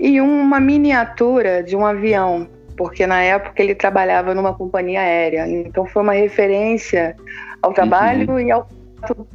e 0.01 0.21
uma 0.21 0.59
miniatura 0.59 1.63
de 1.63 1.77
um 1.77 1.87
avião, 1.87 2.49
porque 2.77 3.07
na 3.07 3.23
época 3.23 3.63
ele 3.63 3.77
trabalhava 3.77 4.35
numa 4.35 4.53
companhia 4.53 5.01
aérea. 5.01 5.47
Então 5.47 5.87
foi 5.87 6.03
uma 6.03 6.15
referência 6.15 7.15
ao 7.63 7.73
trabalho 7.73 8.29
uhum. 8.33 8.41
e 8.41 8.51
ao 8.51 8.67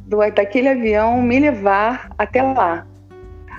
do, 0.04 0.18
daquele 0.30 0.68
avião 0.68 1.22
me 1.22 1.40
levar 1.40 2.10
até 2.18 2.42
lá. 2.42 2.86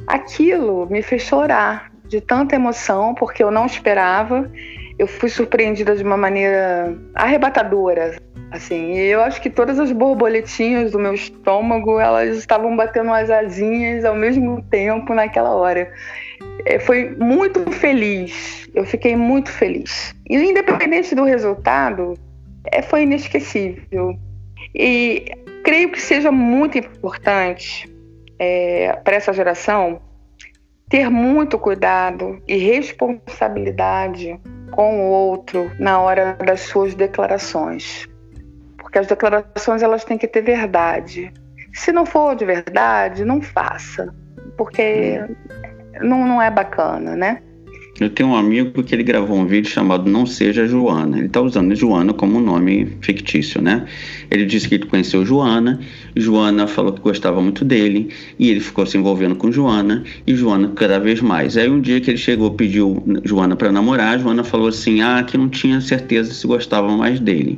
Aquilo 0.06 0.86
me 0.88 1.02
fez 1.02 1.24
chorar 1.24 1.95
de 2.08 2.22
tanta 2.22 2.56
emoção, 2.56 3.14
porque 3.14 3.44
eu 3.44 3.52
não 3.52 3.66
esperava. 3.66 4.50
Eu 4.98 5.08
fui 5.08 5.30
surpreendida 5.30 5.96
de 5.96 6.04
uma 6.04 6.18
maneira 6.18 6.96
arrebatadora. 7.14 8.18
Assim, 8.52 8.94
eu 8.96 9.22
acho 9.22 9.42
que 9.42 9.50
todas 9.50 9.80
as 9.80 9.92
borboletinhas 9.92 10.92
do 10.92 11.00
meu 11.00 11.14
estômago, 11.14 12.00
elas 12.00 12.38
estavam 12.38 12.76
batendo 12.76 13.12
as 13.12 13.30
asinhas 13.30 14.06
ao 14.06 14.16
mesmo 14.16 14.62
tempo 14.70 15.14
naquela 15.14 15.54
hora. 15.54 15.92
É, 16.66 16.80
foi 16.80 17.10
muito 17.18 17.70
feliz, 17.72 18.70
eu 18.74 18.86
fiquei 18.86 19.16
muito 19.16 19.52
feliz. 19.52 20.16
E 20.30 20.38
independente 20.38 21.14
do 21.14 21.24
resultado, 21.24 22.14
é, 22.72 22.82
foi 22.82 23.04
inesquecível. 23.04 24.18
E 24.74 25.26
creio 25.64 25.92
que 25.92 26.02
seja 26.02 26.32
muito 26.32 26.78
importante 26.78 27.92
é, 28.40 28.94
para 29.04 29.16
essa 29.16 29.34
geração 29.34 30.00
ter 30.90 31.10
muito 31.10 31.58
cuidado 31.58 32.42
e 32.48 32.58
responsabilidade 32.58 34.40
com 34.72 35.02
o 35.02 35.10
outro 35.10 35.72
na 35.80 36.00
hora 36.00 36.34
das 36.46 36.62
suas 36.62 36.94
declarações. 36.94 38.08
Porque 38.78 39.00
as 39.00 39.08
declarações 39.08 39.82
elas 39.82 40.04
têm 40.04 40.18
que 40.18 40.28
ter 40.28 40.42
verdade. 40.42 41.32
Se 41.74 41.92
não 41.92 42.06
for 42.06 42.36
de 42.36 42.46
verdade, 42.46 43.26
não 43.26 43.42
faça, 43.42 44.14
porque 44.58 45.20
não, 46.02 46.28
não 46.28 46.42
é 46.42 46.50
bacana, 46.50 47.16
né? 47.16 47.42
Eu 47.98 48.10
tenho 48.10 48.28
um 48.28 48.36
amigo 48.36 48.84
que 48.84 48.94
ele 48.94 49.04
gravou 49.04 49.38
um 49.38 49.46
vídeo 49.46 49.72
chamado 49.72 50.10
Não 50.12 50.26
Seja 50.26 50.68
Joana. 50.68 51.18
Ele 51.18 51.28
está 51.28 51.40
usando 51.40 51.74
Joana 51.74 52.12
como 52.12 52.42
nome 52.42 52.90
fictício, 53.00 53.62
né? 53.62 53.86
Ele 54.30 54.44
disse 54.44 54.68
que 54.68 54.76
ele 54.76 54.86
conheceu 54.86 55.26
Joana, 55.26 55.80
Joana 56.14 56.68
falou 56.68 56.92
que 56.92 57.00
gostava 57.00 57.42
muito 57.42 57.64
dele, 57.64 58.10
e 58.38 58.50
ele 58.50 58.60
ficou 58.60 58.86
se 58.86 58.98
envolvendo 58.98 59.38
com 59.38 59.50
Joana, 59.50 60.04
e 60.28 60.36
Joana 60.36 60.74
cada 60.76 61.00
vez 61.00 61.22
mais. 61.22 61.56
Aí 61.56 61.70
um 61.70 61.80
dia 61.80 62.02
que 62.02 62.12
ele 62.12 62.18
chegou, 62.18 62.52
pediu 62.52 63.02
Joana 63.24 63.56
para 63.56 63.72
namorar, 63.72 64.20
Joana 64.20 64.44
falou 64.44 64.68
assim: 64.68 65.00
ah, 65.00 65.24
que 65.24 65.38
não 65.38 65.48
tinha 65.48 65.80
certeza 65.80 66.34
se 66.34 66.46
gostava 66.46 66.90
mais 66.98 67.22
dele. 67.22 67.58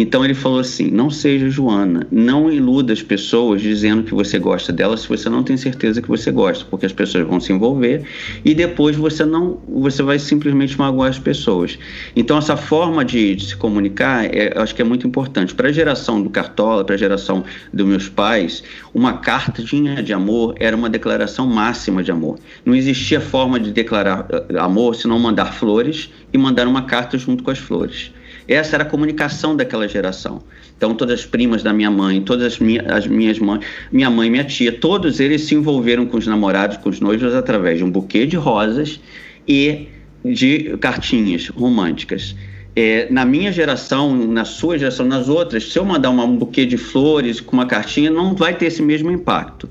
Então 0.00 0.24
ele 0.24 0.32
falou 0.32 0.60
assim: 0.60 0.92
não 0.92 1.10
seja 1.10 1.50
Joana, 1.50 2.06
não 2.08 2.52
iluda 2.52 2.92
as 2.92 3.02
pessoas 3.02 3.60
dizendo 3.60 4.04
que 4.04 4.14
você 4.14 4.38
gosta 4.38 4.72
delas 4.72 5.00
se 5.00 5.08
você 5.08 5.28
não 5.28 5.42
tem 5.42 5.56
certeza 5.56 6.00
que 6.00 6.06
você 6.06 6.30
gosta, 6.30 6.64
porque 6.70 6.86
as 6.86 6.92
pessoas 6.92 7.26
vão 7.26 7.40
se 7.40 7.52
envolver 7.52 8.04
e 8.44 8.54
depois 8.54 8.94
você 8.94 9.24
não, 9.24 9.58
você 9.68 10.00
vai 10.00 10.20
simplesmente 10.20 10.78
magoar 10.78 11.10
as 11.10 11.18
pessoas. 11.18 11.76
Então 12.14 12.38
essa 12.38 12.56
forma 12.56 13.04
de, 13.04 13.34
de 13.34 13.46
se 13.46 13.56
comunicar, 13.56 14.24
é, 14.26 14.52
acho 14.56 14.72
que 14.72 14.80
é 14.80 14.84
muito 14.84 15.04
importante 15.04 15.52
para 15.52 15.68
a 15.68 15.72
geração 15.72 16.22
do 16.22 16.30
Cartola, 16.30 16.84
para 16.84 16.94
a 16.94 16.98
geração 16.98 17.42
dos 17.72 17.84
meus 17.84 18.08
pais. 18.08 18.62
Uma 18.94 19.14
cartinha 19.14 20.00
de 20.00 20.12
amor 20.12 20.54
era 20.60 20.76
uma 20.76 20.88
declaração 20.88 21.44
máxima 21.44 22.04
de 22.04 22.12
amor. 22.12 22.38
Não 22.64 22.72
existia 22.72 23.20
forma 23.20 23.58
de 23.58 23.72
declarar 23.72 24.28
eh, 24.30 24.58
amor 24.60 24.94
se 24.94 25.08
não 25.08 25.18
mandar 25.18 25.54
flores 25.54 26.08
e 26.32 26.38
mandar 26.38 26.68
uma 26.68 26.82
carta 26.82 27.18
junto 27.18 27.42
com 27.42 27.50
as 27.50 27.58
flores. 27.58 28.12
Essa 28.48 28.76
era 28.76 28.84
a 28.84 28.86
comunicação 28.86 29.54
daquela 29.54 29.86
geração. 29.86 30.42
Então, 30.74 30.94
todas 30.94 31.20
as 31.20 31.26
primas 31.26 31.62
da 31.62 31.72
minha 31.72 31.90
mãe, 31.90 32.22
todas 32.22 32.54
as, 32.54 32.58
minha, 32.58 32.82
as 32.88 33.06
minhas 33.06 33.38
mães, 33.38 33.60
minha 33.92 34.08
mãe, 34.08 34.30
minha 34.30 34.44
tia, 34.44 34.72
todos 34.72 35.20
eles 35.20 35.42
se 35.42 35.54
envolveram 35.54 36.06
com 36.06 36.16
os 36.16 36.26
namorados, 36.26 36.78
com 36.78 36.88
os 36.88 36.98
noivos, 36.98 37.34
através 37.34 37.78
de 37.78 37.84
um 37.84 37.90
buquê 37.90 38.26
de 38.26 38.36
rosas 38.36 38.98
e 39.46 39.88
de 40.24 40.76
cartinhas 40.78 41.48
românticas. 41.48 42.34
É, 42.74 43.08
na 43.10 43.24
minha 43.24 43.50
geração, 43.50 44.14
na 44.14 44.44
sua 44.44 44.78
geração, 44.78 45.04
nas 45.04 45.28
outras, 45.28 45.72
se 45.72 45.78
eu 45.78 45.84
mandar 45.84 46.10
uma, 46.10 46.24
um 46.24 46.36
buquê 46.36 46.64
de 46.64 46.76
flores 46.76 47.40
com 47.40 47.56
uma 47.56 47.66
cartinha, 47.66 48.10
não 48.10 48.34
vai 48.34 48.54
ter 48.54 48.66
esse 48.66 48.80
mesmo 48.80 49.10
impacto. 49.10 49.68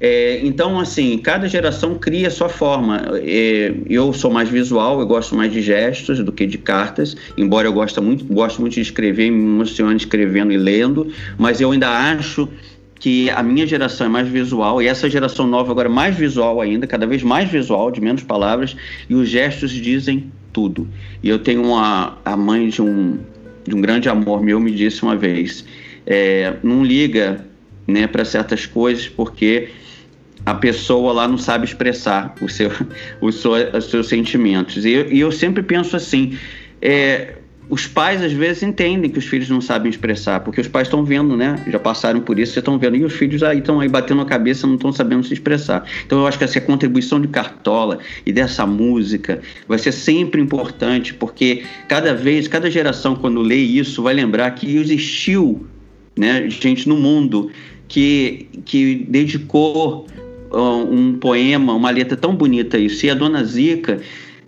É, 0.00 0.40
então, 0.44 0.78
assim, 0.78 1.18
cada 1.18 1.48
geração 1.48 1.96
cria 1.96 2.28
a 2.28 2.30
sua 2.30 2.48
forma. 2.48 3.02
É, 3.16 3.74
eu 3.88 4.12
sou 4.12 4.30
mais 4.30 4.48
visual, 4.48 5.00
eu 5.00 5.06
gosto 5.06 5.34
mais 5.34 5.52
de 5.52 5.60
gestos 5.60 6.20
do 6.20 6.30
que 6.30 6.46
de 6.46 6.58
cartas, 6.58 7.16
embora 7.36 7.66
eu 7.66 7.72
goste 7.72 8.00
muito, 8.00 8.24
gosto 8.24 8.60
muito 8.60 8.74
de 8.74 8.80
escrever, 8.80 9.30
me 9.30 9.42
emocione 9.42 9.96
escrevendo 9.96 10.52
e 10.52 10.56
lendo, 10.56 11.12
mas 11.36 11.60
eu 11.60 11.72
ainda 11.72 11.88
acho 11.88 12.48
que 13.00 13.30
a 13.30 13.42
minha 13.42 13.66
geração 13.66 14.06
é 14.06 14.10
mais 14.10 14.28
visual 14.28 14.82
e 14.82 14.86
essa 14.86 15.08
geração 15.08 15.46
nova 15.46 15.70
agora 15.70 15.88
é 15.88 15.92
mais 15.92 16.16
visual 16.16 16.60
ainda, 16.60 16.86
cada 16.86 17.06
vez 17.06 17.22
mais 17.22 17.48
visual, 17.48 17.90
de 17.90 18.00
menos 18.00 18.22
palavras, 18.22 18.76
e 19.08 19.14
os 19.14 19.28
gestos 19.28 19.70
dizem 19.70 20.32
tudo. 20.52 20.88
E 21.22 21.28
eu 21.28 21.38
tenho 21.38 21.62
uma 21.62 22.18
a 22.24 22.36
mãe 22.36 22.68
de 22.68 22.82
um 22.82 23.18
de 23.66 23.74
um 23.74 23.80
grande 23.80 24.08
amor 24.08 24.42
meu 24.42 24.58
me 24.58 24.70
disse 24.70 25.02
uma 25.02 25.14
vez, 25.14 25.64
é, 26.06 26.54
não 26.62 26.82
liga 26.82 27.44
né, 27.86 28.06
para 28.06 28.24
certas 28.24 28.64
coisas 28.64 29.08
porque 29.08 29.68
a 30.48 30.54
pessoa 30.54 31.12
lá 31.12 31.28
não 31.28 31.36
sabe 31.36 31.66
expressar 31.66 32.34
o 32.40 32.48
seu, 32.48 32.70
o 33.20 33.30
seu, 33.30 33.52
os 33.52 33.84
seus 33.90 34.08
sentimentos. 34.08 34.84
E 34.84 34.92
eu, 34.92 35.12
e 35.12 35.20
eu 35.20 35.30
sempre 35.30 35.62
penso 35.62 35.94
assim: 35.94 36.38
é, 36.80 37.34
os 37.68 37.86
pais 37.86 38.22
às 38.22 38.32
vezes 38.32 38.62
entendem 38.62 39.10
que 39.10 39.18
os 39.18 39.26
filhos 39.26 39.50
não 39.50 39.60
sabem 39.60 39.90
expressar, 39.90 40.40
porque 40.40 40.58
os 40.58 40.66
pais 40.66 40.88
estão 40.88 41.04
vendo, 41.04 41.36
né? 41.36 41.62
Já 41.68 41.78
passaram 41.78 42.20
por 42.20 42.38
isso, 42.38 42.58
estão 42.58 42.78
vendo. 42.78 42.96
E 42.96 43.04
os 43.04 43.12
filhos 43.12 43.42
aí 43.42 43.58
estão 43.58 43.78
aí 43.78 43.90
batendo 43.90 44.22
a 44.22 44.24
cabeça, 44.24 44.66
não 44.66 44.76
estão 44.76 44.90
sabendo 44.90 45.22
se 45.22 45.34
expressar. 45.34 45.84
Então 46.06 46.20
eu 46.20 46.26
acho 46.26 46.38
que 46.38 46.44
essa 46.44 46.60
contribuição 46.62 47.20
de 47.20 47.28
Cartola 47.28 47.98
e 48.24 48.32
dessa 48.32 48.64
música 48.64 49.42
vai 49.66 49.78
ser 49.78 49.92
sempre 49.92 50.40
importante, 50.40 51.12
porque 51.12 51.62
cada 51.86 52.14
vez, 52.14 52.48
cada 52.48 52.70
geração, 52.70 53.14
quando 53.14 53.42
lê 53.42 53.56
isso, 53.56 54.02
vai 54.02 54.14
lembrar 54.14 54.50
que 54.52 54.78
existiu 54.78 55.66
né, 56.16 56.48
gente 56.48 56.88
no 56.88 56.96
mundo 56.96 57.50
que, 57.88 58.48
que 58.64 59.06
dedicou 59.08 60.06
um 60.52 61.18
poema, 61.18 61.74
uma 61.74 61.90
letra 61.90 62.16
tão 62.16 62.34
bonita 62.34 62.78
isso. 62.78 63.04
E 63.06 63.10
a 63.10 63.14
dona 63.14 63.44
Zica 63.44 64.00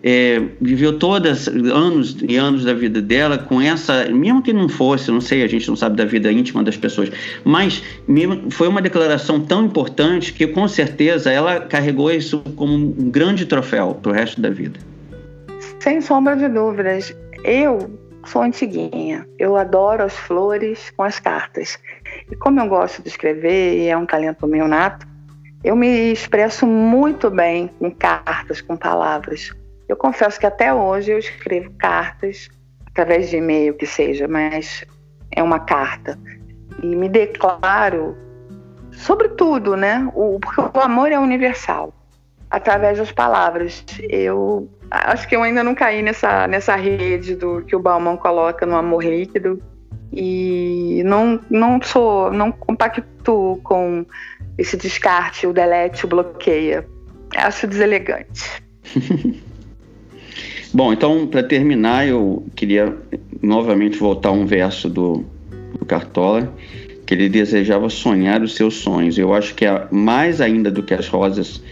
é, 0.02 0.42
viveu 0.60 0.98
todos 0.98 1.46
anos 1.48 2.16
e 2.26 2.36
anos 2.36 2.64
da 2.64 2.72
vida 2.72 3.02
dela 3.02 3.38
com 3.38 3.60
essa, 3.60 4.06
mesmo 4.06 4.42
que 4.42 4.52
não 4.52 4.68
fosse, 4.68 5.10
não 5.10 5.20
sei, 5.20 5.42
a 5.42 5.46
gente 5.46 5.68
não 5.68 5.76
sabe 5.76 5.96
da 5.96 6.04
vida 6.04 6.32
íntima 6.32 6.62
das 6.62 6.76
pessoas, 6.76 7.10
mas 7.44 7.82
foi 8.50 8.68
uma 8.68 8.80
declaração 8.80 9.40
tão 9.40 9.66
importante 9.66 10.32
que 10.32 10.46
com 10.46 10.66
certeza 10.66 11.30
ela 11.30 11.60
carregou 11.60 12.10
isso 12.10 12.40
como 12.56 12.72
um 12.72 13.10
grande 13.10 13.44
troféu 13.44 13.94
para 13.94 14.10
o 14.10 14.14
resto 14.14 14.40
da 14.40 14.50
vida. 14.50 14.78
Sem 15.80 16.00
sombra 16.00 16.36
de 16.36 16.48
dúvidas. 16.48 17.14
Eu 17.44 17.90
sou 18.26 18.42
antiguinha, 18.42 19.26
eu 19.38 19.56
adoro 19.56 20.04
as 20.04 20.14
flores 20.14 20.92
com 20.96 21.02
as 21.02 21.18
cartas. 21.18 21.78
E 22.30 22.36
como 22.36 22.60
eu 22.60 22.68
gosto 22.68 23.02
de 23.02 23.08
escrever 23.08 23.78
e 23.78 23.88
é 23.88 23.96
um 23.96 24.04
talento 24.04 24.46
meu 24.46 24.68
nato, 24.68 25.06
eu 25.62 25.76
me 25.76 26.12
expresso 26.12 26.66
muito 26.66 27.30
bem 27.30 27.68
com 27.78 27.90
cartas, 27.90 28.60
com 28.60 28.76
palavras. 28.76 29.50
Eu 29.88 29.96
confesso 29.96 30.38
que 30.38 30.46
até 30.46 30.72
hoje 30.72 31.10
eu 31.10 31.18
escrevo 31.18 31.70
cartas 31.78 32.48
através 32.86 33.28
de 33.28 33.36
e-mail 33.36 33.74
que 33.74 33.86
seja, 33.86 34.26
mas 34.26 34.84
é 35.30 35.42
uma 35.42 35.60
carta 35.60 36.18
e 36.82 36.86
me 36.96 37.08
declaro 37.08 38.16
sobre 38.92 39.28
tudo, 39.30 39.76
né? 39.76 40.10
O, 40.14 40.38
porque 40.40 40.60
o 40.60 40.80
amor 40.80 41.12
é 41.12 41.18
universal 41.18 41.92
através 42.50 42.98
das 42.98 43.12
palavras. 43.12 43.84
Eu 44.08 44.68
acho 44.90 45.28
que 45.28 45.36
eu 45.36 45.42
ainda 45.42 45.62
não 45.62 45.74
caí 45.74 46.02
nessa, 46.02 46.46
nessa 46.46 46.74
rede 46.74 47.36
do 47.36 47.62
que 47.62 47.76
o 47.76 47.80
Bauman 47.80 48.16
coloca 48.16 48.66
no 48.66 48.76
amor 48.76 49.04
líquido 49.04 49.62
e 50.12 51.02
não, 51.04 51.40
não 51.48 51.80
sou, 51.80 52.32
não 52.32 52.50
compacto 52.50 53.60
com 53.62 54.04
esse 54.60 54.76
descarte, 54.76 55.46
o 55.46 55.54
delete, 55.54 56.04
o 56.04 56.08
bloqueia. 56.08 56.86
Acho 57.34 57.66
deselegante. 57.66 58.62
Bom, 60.72 60.92
então, 60.92 61.26
para 61.26 61.42
terminar, 61.42 62.06
eu 62.06 62.46
queria 62.54 62.94
novamente 63.40 63.98
voltar 63.98 64.28
a 64.28 64.32
um 64.32 64.44
verso 64.44 64.88
do, 64.88 65.24
do 65.78 65.84
Cartola, 65.86 66.54
que 67.06 67.14
ele 67.14 67.28
desejava 67.28 67.88
sonhar 67.88 68.42
os 68.42 68.54
seus 68.54 68.74
sonhos. 68.74 69.16
Eu 69.16 69.32
acho 69.32 69.54
que 69.54 69.64
é 69.64 69.88
mais 69.90 70.42
ainda 70.42 70.70
do 70.70 70.82
que 70.82 70.92
as 70.92 71.08
rosas 71.08 71.62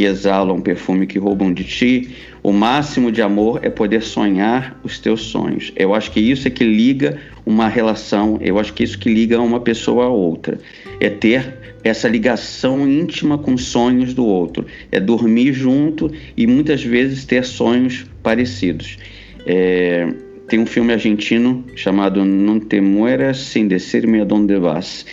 que 0.00 0.06
exalam 0.06 0.62
perfume 0.62 1.06
que 1.06 1.18
roubam 1.18 1.52
de 1.52 1.62
ti, 1.62 2.08
o 2.42 2.52
máximo 2.52 3.12
de 3.12 3.20
amor 3.20 3.60
é 3.62 3.68
poder 3.68 4.00
sonhar 4.00 4.80
os 4.82 4.98
teus 4.98 5.20
sonhos. 5.20 5.74
Eu 5.76 5.94
acho 5.94 6.10
que 6.10 6.18
isso 6.18 6.48
é 6.48 6.50
que 6.50 6.64
liga 6.64 7.18
uma 7.44 7.68
relação, 7.68 8.38
eu 8.40 8.58
acho 8.58 8.72
que 8.72 8.82
isso 8.82 8.98
que 8.98 9.12
liga 9.12 9.38
uma 9.38 9.60
pessoa 9.60 10.06
a 10.06 10.08
outra. 10.08 10.58
É 10.98 11.10
ter 11.10 11.54
essa 11.84 12.08
ligação 12.08 12.88
íntima 12.88 13.36
com 13.36 13.52
os 13.52 13.64
sonhos 13.64 14.14
do 14.14 14.24
outro, 14.24 14.64
é 14.90 14.98
dormir 14.98 15.52
junto 15.52 16.10
e 16.34 16.46
muitas 16.46 16.82
vezes 16.82 17.26
ter 17.26 17.44
sonhos 17.44 18.06
parecidos. 18.22 18.96
É, 19.44 20.08
tem 20.48 20.60
um 20.60 20.66
filme 20.66 20.94
argentino 20.94 21.62
chamado 21.76 22.24
Não 22.24 22.58
te 22.58 22.80
mueras 22.80 23.36
sin 23.36 23.68
decirme 23.68 24.22
a 24.22 24.24
donde 24.24 24.58
vas, 24.58 25.04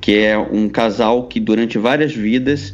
que 0.00 0.18
é 0.18 0.38
um 0.38 0.68
casal 0.68 1.26
que 1.26 1.40
durante 1.40 1.78
várias 1.78 2.14
vidas 2.14 2.72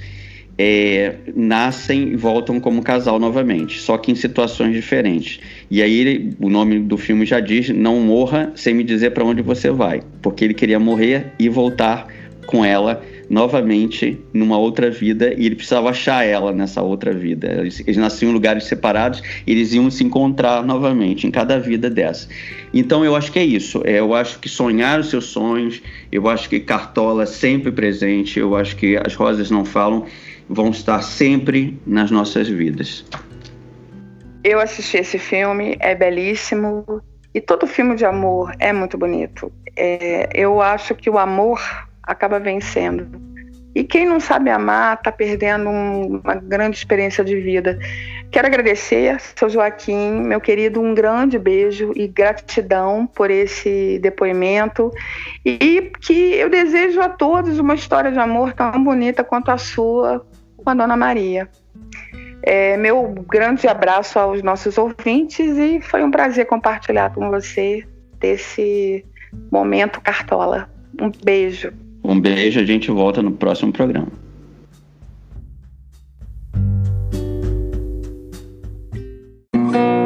é, 0.64 1.16
nascem 1.34 2.10
e 2.10 2.16
voltam 2.16 2.60
como 2.60 2.84
casal 2.84 3.18
novamente, 3.18 3.80
só 3.80 3.98
que 3.98 4.12
em 4.12 4.14
situações 4.14 4.72
diferentes. 4.72 5.40
E 5.68 5.82
aí 5.82 5.98
ele, 5.98 6.36
o 6.38 6.48
nome 6.48 6.78
do 6.78 6.96
filme 6.96 7.26
já 7.26 7.40
diz: 7.40 7.70
Não 7.70 7.98
morra 7.98 8.52
sem 8.54 8.72
me 8.72 8.84
dizer 8.84 9.10
para 9.10 9.24
onde 9.24 9.42
você 9.42 9.72
vai, 9.72 10.02
porque 10.22 10.44
ele 10.44 10.54
queria 10.54 10.78
morrer 10.78 11.32
e 11.36 11.48
voltar 11.48 12.06
com 12.46 12.64
ela 12.64 13.02
novamente 13.28 14.20
numa 14.32 14.58
outra 14.58 14.90
vida 14.90 15.32
e 15.36 15.46
ele 15.46 15.54
precisava 15.54 15.88
achar 15.90 16.24
ela 16.24 16.52
nessa 16.52 16.82
outra 16.82 17.12
vida. 17.12 17.50
Eles, 17.60 17.80
eles 17.80 17.96
nasciam 17.96 18.30
em 18.30 18.34
lugares 18.34 18.64
separados 18.64 19.22
eles 19.46 19.72
iam 19.72 19.90
se 19.90 20.04
encontrar 20.04 20.62
novamente 20.62 21.26
em 21.26 21.30
cada 21.30 21.58
vida 21.58 21.88
dessa. 21.88 22.28
Então 22.72 23.04
eu 23.04 23.16
acho 23.16 23.32
que 23.32 23.38
é 23.38 23.44
isso. 23.44 23.82
É, 23.84 23.98
eu 23.98 24.14
acho 24.14 24.38
que 24.38 24.48
sonhar 24.48 25.00
os 25.00 25.08
seus 25.08 25.24
sonhos, 25.24 25.80
eu 26.12 26.28
acho 26.28 26.48
que 26.48 26.60
Cartola 26.60 27.26
sempre 27.26 27.72
presente, 27.72 28.38
eu 28.38 28.54
acho 28.54 28.76
que 28.76 28.96
as 28.96 29.14
rosas 29.14 29.50
não 29.50 29.64
falam, 29.64 30.04
vão 30.48 30.70
estar 30.70 31.02
sempre 31.02 31.80
nas 31.86 32.10
nossas 32.10 32.48
vidas. 32.48 33.04
Eu 34.44 34.60
assisti 34.60 34.96
esse 34.96 35.18
filme, 35.18 35.76
é 35.80 35.94
belíssimo 35.94 36.84
e 37.34 37.40
todo 37.40 37.66
filme 37.66 37.94
de 37.94 38.04
amor 38.04 38.52
é 38.58 38.72
muito 38.72 38.98
bonito. 38.98 39.52
É, 39.76 40.28
eu 40.34 40.60
acho 40.60 40.94
que 40.94 41.08
o 41.08 41.16
amor 41.16 41.60
acaba 42.02 42.38
vencendo. 42.38 43.32
E 43.74 43.84
quem 43.84 44.04
não 44.04 44.20
sabe 44.20 44.50
amar 44.50 44.98
está 44.98 45.10
perdendo 45.10 45.70
um, 45.70 46.20
uma 46.22 46.34
grande 46.34 46.76
experiência 46.76 47.24
de 47.24 47.36
vida. 47.36 47.78
Quero 48.30 48.46
agradecer, 48.46 49.18
seu 49.34 49.48
Joaquim, 49.48 50.10
meu 50.10 50.40
querido, 50.40 50.80
um 50.80 50.94
grande 50.94 51.38
beijo 51.38 51.92
e 51.96 52.06
gratidão 52.06 53.06
por 53.06 53.30
esse 53.30 53.98
depoimento. 54.00 54.90
E 55.44 55.90
que 56.02 56.34
eu 56.34 56.50
desejo 56.50 57.00
a 57.00 57.08
todos 57.08 57.58
uma 57.58 57.74
história 57.74 58.12
de 58.12 58.18
amor 58.18 58.52
tão 58.52 58.82
bonita 58.84 59.24
quanto 59.24 59.50
a 59.50 59.56
sua 59.56 60.26
com 60.62 60.70
a 60.70 60.74
Dona 60.74 60.96
Maria. 60.96 61.48
É, 62.42 62.76
meu 62.76 63.14
grande 63.28 63.68
abraço 63.68 64.18
aos 64.18 64.42
nossos 64.42 64.76
ouvintes 64.78 65.56
e 65.56 65.80
foi 65.80 66.02
um 66.02 66.10
prazer 66.10 66.46
compartilhar 66.46 67.12
com 67.14 67.30
você 67.30 67.86
desse 68.18 69.04
momento 69.50 70.00
cartola. 70.00 70.68
Um 71.00 71.10
beijo. 71.24 71.72
Um 72.02 72.20
beijo, 72.20 72.58
a 72.58 72.64
gente 72.64 72.90
volta 72.90 73.22
no 73.22 73.32
próximo 73.32 73.72
programa. 73.72 74.08
Música 79.54 80.01